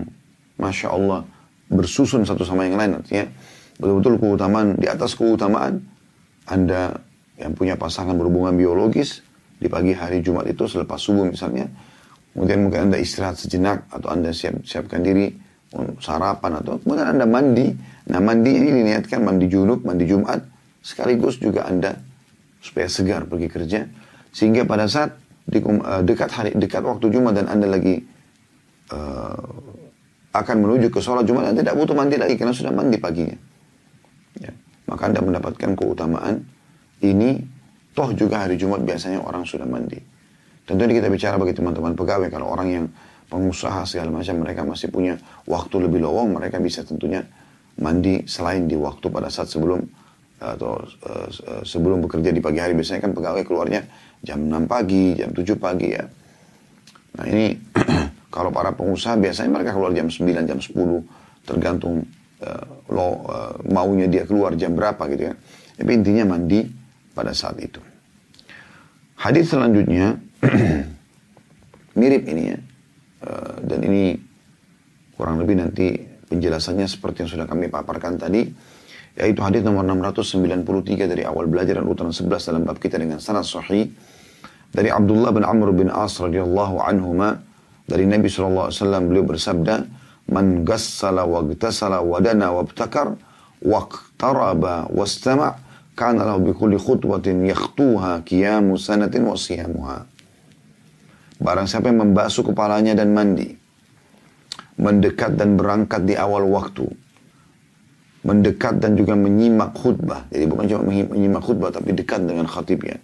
Masya 0.59 0.91
Allah 0.91 1.23
bersusun 1.71 2.27
satu 2.27 2.43
sama 2.43 2.67
yang 2.67 2.79
lain 2.79 2.99
artinya 2.99 3.25
betul-betul 3.79 4.19
keutamaan 4.19 4.75
di 4.77 4.87
atas 4.87 5.15
keutamaan 5.15 5.83
Anda 6.47 6.99
yang 7.39 7.55
punya 7.55 7.79
pasangan 7.79 8.13
berhubungan 8.15 8.53
biologis 8.55 9.23
di 9.57 9.71
pagi 9.71 9.95
hari 9.95 10.19
Jumat 10.19 10.47
itu 10.47 10.67
selepas 10.67 10.99
subuh 10.99 11.27
misalnya 11.27 11.71
kemudian 12.35 12.59
mungkin 12.67 12.91
Anda 12.91 12.97
istirahat 12.99 13.39
sejenak 13.39 13.87
atau 13.89 14.11
Anda 14.11 14.35
siap, 14.35 14.65
siapkan 14.67 15.01
diri 15.01 15.33
sarapan 15.97 16.61
atau 16.61 16.77
kemudian 16.77 17.17
Anda 17.17 17.25
mandi. 17.25 17.73
Nah 18.13 18.21
mandi 18.21 18.51
ini 18.53 18.69
diniatkan 18.83 19.25
mandi 19.25 19.49
junub 19.49 19.81
mandi 19.81 20.05
Jumat 20.05 20.45
sekaligus 20.83 21.41
juga 21.41 21.65
Anda 21.65 21.97
supaya 22.63 22.87
segar 22.87 23.27
pergi 23.27 23.47
kerja 23.51 23.79
sehingga 24.31 24.63
pada 24.63 24.87
saat 24.87 25.19
uh, 25.51 26.01
dekat 26.01 26.29
hari 26.31 26.51
dekat 26.55 26.79
waktu 26.79 27.11
Jumat 27.11 27.35
dan 27.35 27.51
anda 27.51 27.67
lagi 27.67 28.01
uh, 28.89 29.72
akan 30.33 30.55
menuju 30.65 30.89
ke 30.89 30.97
sholat 30.97 31.29
Jumat 31.29 31.53
anda 31.53 31.61
tidak 31.61 31.77
butuh 31.77 31.93
mandi 31.93 32.17
lagi 32.17 32.33
karena 32.33 32.53
sudah 32.53 32.73
mandi 32.73 32.97
paginya. 32.97 33.37
Ya. 34.41 34.49
maka 34.89 35.05
anda 35.05 35.21
mendapatkan 35.21 35.77
keutamaan. 35.77 36.41
Ini 37.05 37.37
toh 37.93 38.09
juga 38.17 38.41
hari 38.41 38.57
Jumat 38.57 38.81
biasanya 38.81 39.21
orang 39.21 39.45
sudah 39.45 39.69
mandi. 39.69 40.01
Tentu 40.65 40.81
ini 40.89 40.97
kita 40.97 41.13
bicara 41.13 41.37
bagi 41.37 41.53
teman-teman 41.53 41.93
pegawai. 41.93 42.27
Kalau 42.33 42.49
orang 42.49 42.67
yang 42.71 42.85
pengusaha 43.29 43.85
segala 43.85 44.09
macam 44.09 44.41
mereka 44.41 44.65
masih 44.65 44.89
punya 44.89 45.21
waktu 45.45 45.75
lebih 45.85 46.01
lowong 46.01 46.37
mereka 46.39 46.57
bisa 46.57 46.81
tentunya 46.81 47.21
mandi 47.77 48.25
selain 48.25 48.65
di 48.65 48.77
waktu 48.77 49.05
pada 49.13 49.29
saat 49.29 49.49
sebelum 49.49 49.81
atau 50.43 50.81
uh, 50.81 51.29
sebelum 51.61 52.03
bekerja 52.09 52.33
di 52.33 52.41
pagi 52.41 52.57
hari. 52.57 52.73
Biasanya 52.73 53.05
kan 53.05 53.13
pegawai 53.13 53.43
keluarnya 53.45 53.85
jam 54.25 54.41
6 54.49 54.65
pagi, 54.65 55.13
jam 55.13 55.29
7 55.29 55.61
pagi 55.61 55.89
ya. 55.93 56.03
Nah 57.13 57.25
ini 57.29 57.53
kalau 58.33 58.49
para 58.49 58.73
pengusaha 58.73 59.13
biasanya 59.13 59.53
mereka 59.53 59.77
keluar 59.77 59.93
jam 59.93 60.09
9, 60.09 60.49
jam 60.49 60.57
10 60.57 60.73
tergantung 61.45 62.01
uh, 62.41 62.65
lo 62.89 63.29
uh, 63.29 63.53
maunya 63.69 64.09
dia 64.09 64.25
keluar 64.25 64.57
jam 64.57 64.73
berapa 64.73 65.05
gitu 65.13 65.29
ya. 65.29 65.33
Tapi 65.77 65.91
intinya 65.93 66.33
mandi 66.33 66.65
pada 67.13 67.29
saat 67.29 67.61
itu. 67.61 67.77
Hadis 69.21 69.53
selanjutnya 69.53 70.17
mirip 72.01 72.25
ini 72.25 72.43
ya. 72.49 72.57
Uh, 73.21 73.55
dan 73.69 73.79
ini 73.85 74.17
kurang 75.13 75.37
lebih 75.37 75.61
nanti 75.61 75.93
penjelasannya 76.33 76.89
seperti 76.89 77.23
yang 77.23 77.29
sudah 77.37 77.45
kami 77.45 77.69
paparkan 77.69 78.17
tadi 78.17 78.49
yaitu 79.13 79.45
hadis 79.45 79.61
nomor 79.61 79.85
693 79.85 81.05
dari 81.05 81.21
awal 81.21 81.45
belajar 81.45 81.77
dan 81.77 81.85
urutan 81.85 82.09
11 82.09 82.49
dalam 82.49 82.61
bab 82.65 82.81
kita 82.81 82.97
dengan 82.97 83.21
sanad 83.21 83.45
sahih 83.45 83.93
dari 84.73 84.89
Abdullah 84.89 85.29
bin 85.29 85.45
Amr 85.45 85.69
bin 85.69 85.93
As 85.93 86.17
radhiyallahu 86.17 86.81
anhuma 86.81 87.52
dari 87.83 88.07
Nabi 88.07 88.31
SAW 88.31 88.71
beliau 89.07 89.25
bersabda 89.27 89.85
man 90.31 90.63
gassala 90.63 91.27
wa 91.27 91.43
gtasala 91.43 91.99
wa 91.99 92.17
dana 92.23 92.51
wa 92.55 92.63
ibtakar 92.63 93.15
wa 93.63 93.79
qtaraba 93.87 94.87
wa 94.87 95.03
istama' 95.03 95.59
kana 95.93 96.23
lahu 96.23 96.49
bi 96.49 96.51
kulli 96.55 96.79
khutwatin 96.79 97.43
yakhtuha 97.43 98.23
qiyamu 98.23 98.79
sanatin 98.79 99.27
wa 99.27 99.35
siyamuha 99.35 100.07
barang 101.43 101.67
siapa 101.67 101.91
yang 101.91 102.07
membasuh 102.07 102.47
kepalanya 102.47 102.95
dan 102.95 103.11
mandi 103.11 103.51
mendekat 104.79 105.35
dan 105.35 105.59
berangkat 105.59 106.07
di 106.07 106.15
awal 106.15 106.47
waktu 106.47 106.87
mendekat 108.23 108.79
dan 108.79 108.95
juga 108.95 109.13
menyimak 109.19 109.75
khutbah. 109.75 110.25
Jadi 110.31 110.47
bukan 110.47 110.65
cuma 110.71 110.81
menyimak 110.87 111.43
khutbah 111.43 111.69
tapi 111.75 111.91
dekat 111.91 112.23
dengan 112.23 112.47
khatibnya. 112.47 112.97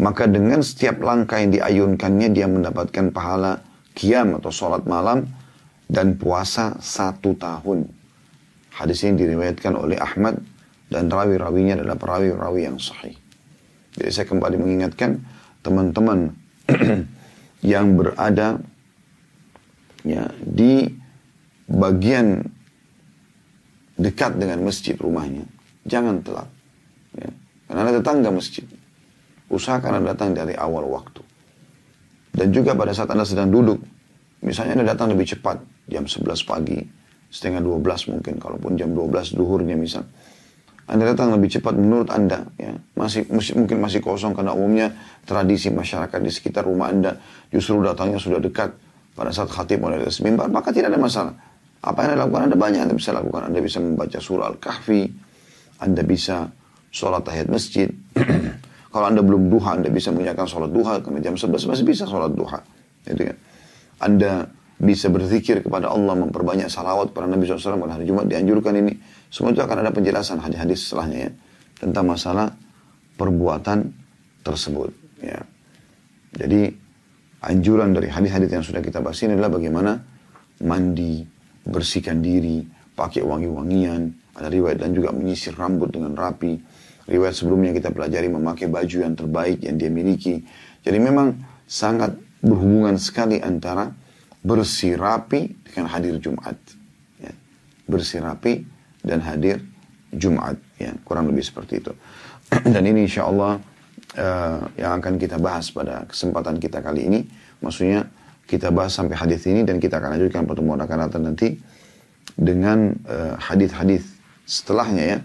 Maka 0.00 0.26
dengan 0.26 0.64
setiap 0.64 0.98
langkah 1.04 1.38
yang 1.38 1.54
diayunkannya 1.54 2.28
dia 2.34 2.50
mendapatkan 2.50 3.14
pahala 3.14 3.62
kiam 3.94 4.36
atau 4.36 4.50
sholat 4.50 4.84
malam 4.84 5.24
dan 5.88 6.18
puasa 6.18 6.76
satu 6.82 7.38
tahun. 7.38 7.86
Hadis 8.74 9.06
ini 9.06 9.22
diriwayatkan 9.22 9.78
oleh 9.78 9.96
Ahmad 10.02 10.42
dan 10.90 11.06
rawi-rawinya 11.06 11.78
adalah 11.80 11.94
perawi-rawi 11.94 12.66
yang 12.66 12.78
sahih. 12.82 13.14
Jadi 13.94 14.10
saya 14.10 14.26
kembali 14.26 14.58
mengingatkan 14.58 15.22
teman-teman 15.62 16.34
yang 17.74 17.94
berada 17.94 18.58
ya 20.04 20.28
di 20.42 20.90
bagian 21.70 22.44
dekat 23.96 24.36
dengan 24.36 24.60
masjid 24.66 24.98
rumahnya, 24.98 25.46
jangan 25.86 26.20
telat. 26.20 26.50
Ya. 27.16 27.30
Karena 27.70 27.80
ada 27.88 27.92
tetangga 28.02 28.30
masjid. 28.34 28.66
Usahakan 29.48 30.04
datang 30.04 30.36
dari 30.36 30.52
awal 30.58 30.84
waktu. 30.90 31.23
Dan 32.34 32.50
juga 32.50 32.74
pada 32.74 32.90
saat 32.90 33.06
Anda 33.14 33.22
sedang 33.22 33.54
duduk, 33.54 33.78
misalnya 34.42 34.82
Anda 34.82 34.92
datang 34.98 35.14
lebih 35.14 35.38
cepat, 35.38 35.62
jam 35.86 36.04
11 36.04 36.42
pagi, 36.42 36.82
setengah 37.30 37.62
12 37.62 38.10
mungkin, 38.10 38.34
kalaupun 38.42 38.74
jam 38.74 38.90
12 38.90 39.38
duhurnya 39.38 39.78
misal. 39.78 40.02
Anda 40.84 41.14
datang 41.14 41.32
lebih 41.32 41.48
cepat 41.48 41.78
menurut 41.78 42.12
Anda, 42.12 42.44
ya 42.60 42.76
masih 42.98 43.24
mungkin 43.32 43.80
masih 43.80 44.04
kosong 44.04 44.36
karena 44.36 44.52
umumnya 44.52 44.92
tradisi 45.24 45.72
masyarakat 45.72 46.20
di 46.20 46.28
sekitar 46.28 46.68
rumah 46.68 46.92
Anda 46.92 47.16
justru 47.48 47.80
datangnya 47.80 48.20
sudah 48.20 48.36
dekat 48.36 48.76
pada 49.16 49.32
saat 49.32 49.48
khatib 49.48 49.80
mulai 49.80 50.02
dari 50.02 50.12
mimbar, 50.26 50.50
maka 50.52 50.74
tidak 50.74 50.92
ada 50.92 51.00
masalah. 51.00 51.32
Apa 51.84 52.04
yang 52.04 52.10
Anda 52.12 52.20
lakukan? 52.26 52.42
Anda 52.50 52.58
banyak 52.58 52.80
Anda 52.84 52.96
bisa 52.96 53.10
lakukan. 53.12 53.42
Anda 53.48 53.60
bisa 53.60 53.78
membaca 53.78 54.18
surah 54.18 54.46
Al-Kahfi. 54.52 55.02
Anda 55.84 56.02
bisa 56.02 56.48
sholat 56.88 57.22
tahiyat 57.28 57.48
masjid. 57.52 57.88
Kalau 58.94 59.10
Anda 59.10 59.26
belum 59.26 59.50
duha, 59.50 59.74
Anda 59.74 59.90
bisa 59.90 60.14
mengerjakan 60.14 60.46
sholat 60.46 60.70
duha. 60.70 61.02
Karena 61.02 61.18
jam 61.18 61.34
11 61.34 61.66
masih 61.66 61.82
bisa 61.82 62.06
sholat 62.06 62.30
duha. 62.30 62.62
Itu 63.02 63.26
kan. 63.26 63.36
Anda 63.98 64.46
bisa 64.78 65.10
berzikir 65.10 65.66
kepada 65.66 65.90
Allah, 65.90 66.14
memperbanyak 66.14 66.70
salawat 66.70 67.10
pada 67.10 67.26
Nabi 67.26 67.42
SAW 67.42 67.82
pada 67.82 67.98
hari 67.98 68.06
Jumat 68.06 68.30
dianjurkan 68.30 68.78
ini. 68.78 68.94
Semua 69.34 69.50
itu 69.50 69.58
akan 69.58 69.82
ada 69.82 69.90
penjelasan 69.90 70.38
hadis-hadis 70.38 70.86
setelahnya 70.86 71.18
ya. 71.26 71.30
Tentang 71.74 72.06
masalah 72.06 72.54
perbuatan 73.18 73.90
tersebut. 74.46 74.94
Ya. 75.26 75.42
Jadi 76.38 76.70
anjuran 77.42 77.90
dari 77.98 78.14
hadis-hadis 78.14 78.46
yang 78.46 78.62
sudah 78.62 78.78
kita 78.78 79.02
bahas 79.02 79.18
ini 79.26 79.34
adalah 79.34 79.58
bagaimana 79.58 79.98
mandi, 80.62 81.26
bersihkan 81.66 82.22
diri, 82.22 82.62
pakai 82.94 83.26
wangi-wangian, 83.26 84.06
ada 84.38 84.46
riwayat 84.50 84.78
dan 84.82 84.94
juga 84.94 85.10
menyisir 85.10 85.54
rambut 85.58 85.90
dengan 85.90 86.14
rapi. 86.14 86.54
Riwayat 87.04 87.36
sebelumnya 87.36 87.76
kita 87.76 87.92
pelajari 87.92 88.32
memakai 88.32 88.64
baju 88.68 88.96
yang 89.04 89.12
terbaik 89.12 89.60
yang 89.60 89.76
dia 89.76 89.92
miliki. 89.92 90.40
Jadi 90.80 90.98
memang 91.00 91.36
sangat 91.68 92.16
berhubungan 92.40 92.96
sekali 92.96 93.40
antara 93.44 93.92
bersih 94.44 94.96
rapi 94.96 95.52
dengan 95.68 95.92
hadir 95.92 96.16
Jumat. 96.20 96.56
Ya. 97.20 97.32
Bersih 97.88 98.24
rapi 98.24 98.64
dan 99.04 99.20
hadir 99.20 99.60
Jumat. 100.12 100.56
Ya. 100.80 100.96
Kurang 101.04 101.28
lebih 101.28 101.44
seperti 101.44 101.84
itu. 101.84 101.92
dan 102.72 102.84
ini 102.84 103.04
insya 103.08 103.28
Allah 103.28 103.60
uh, 104.16 104.60
yang 104.76 105.00
akan 105.00 105.16
kita 105.16 105.36
bahas 105.40 105.68
pada 105.72 106.08
kesempatan 106.08 106.56
kita 106.60 106.84
kali 106.84 107.08
ini. 107.08 107.20
Maksudnya 107.64 108.08
kita 108.44 108.68
bahas 108.68 108.92
sampai 108.92 109.16
hadis 109.16 109.44
ini 109.48 109.64
dan 109.64 109.80
kita 109.80 109.96
akan 110.00 110.20
lanjutkan 110.20 110.44
pertemuan 110.44 110.80
akan 110.84 110.98
datang 111.08 111.24
nanti 111.24 111.56
dengan 112.36 112.92
uh, 113.08 113.36
hadis-hadis 113.40 114.04
setelahnya 114.44 115.04
ya. 115.04 115.18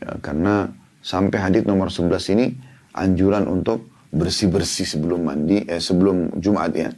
ya. 0.00 0.10
Karena 0.24 0.79
sampai 1.00 1.40
hadis 1.40 1.62
nomor 1.64 1.88
11 1.88 2.34
ini 2.36 2.46
anjuran 2.96 3.48
untuk 3.48 3.88
bersih-bersih 4.10 4.86
sebelum 4.86 5.26
mandi 5.26 5.62
eh 5.64 5.78
sebelum 5.78 6.40
Jumat 6.40 6.72
ya. 6.74 6.90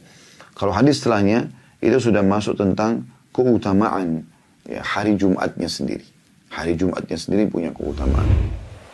Kalau 0.53 0.73
hadis 0.73 1.01
setelahnya 1.01 1.49
itu 1.81 1.97
sudah 1.99 2.21
masuk 2.21 2.57
tentang 2.57 3.05
keutamaan 3.33 4.25
ya, 4.65 4.81
hari 4.81 5.17
Jumatnya 5.17 5.67
sendiri. 5.67 6.05
Hari 6.53 6.77
Jumatnya 6.77 7.17
sendiri 7.17 7.49
punya 7.49 7.73
keutamaan. 7.73 8.29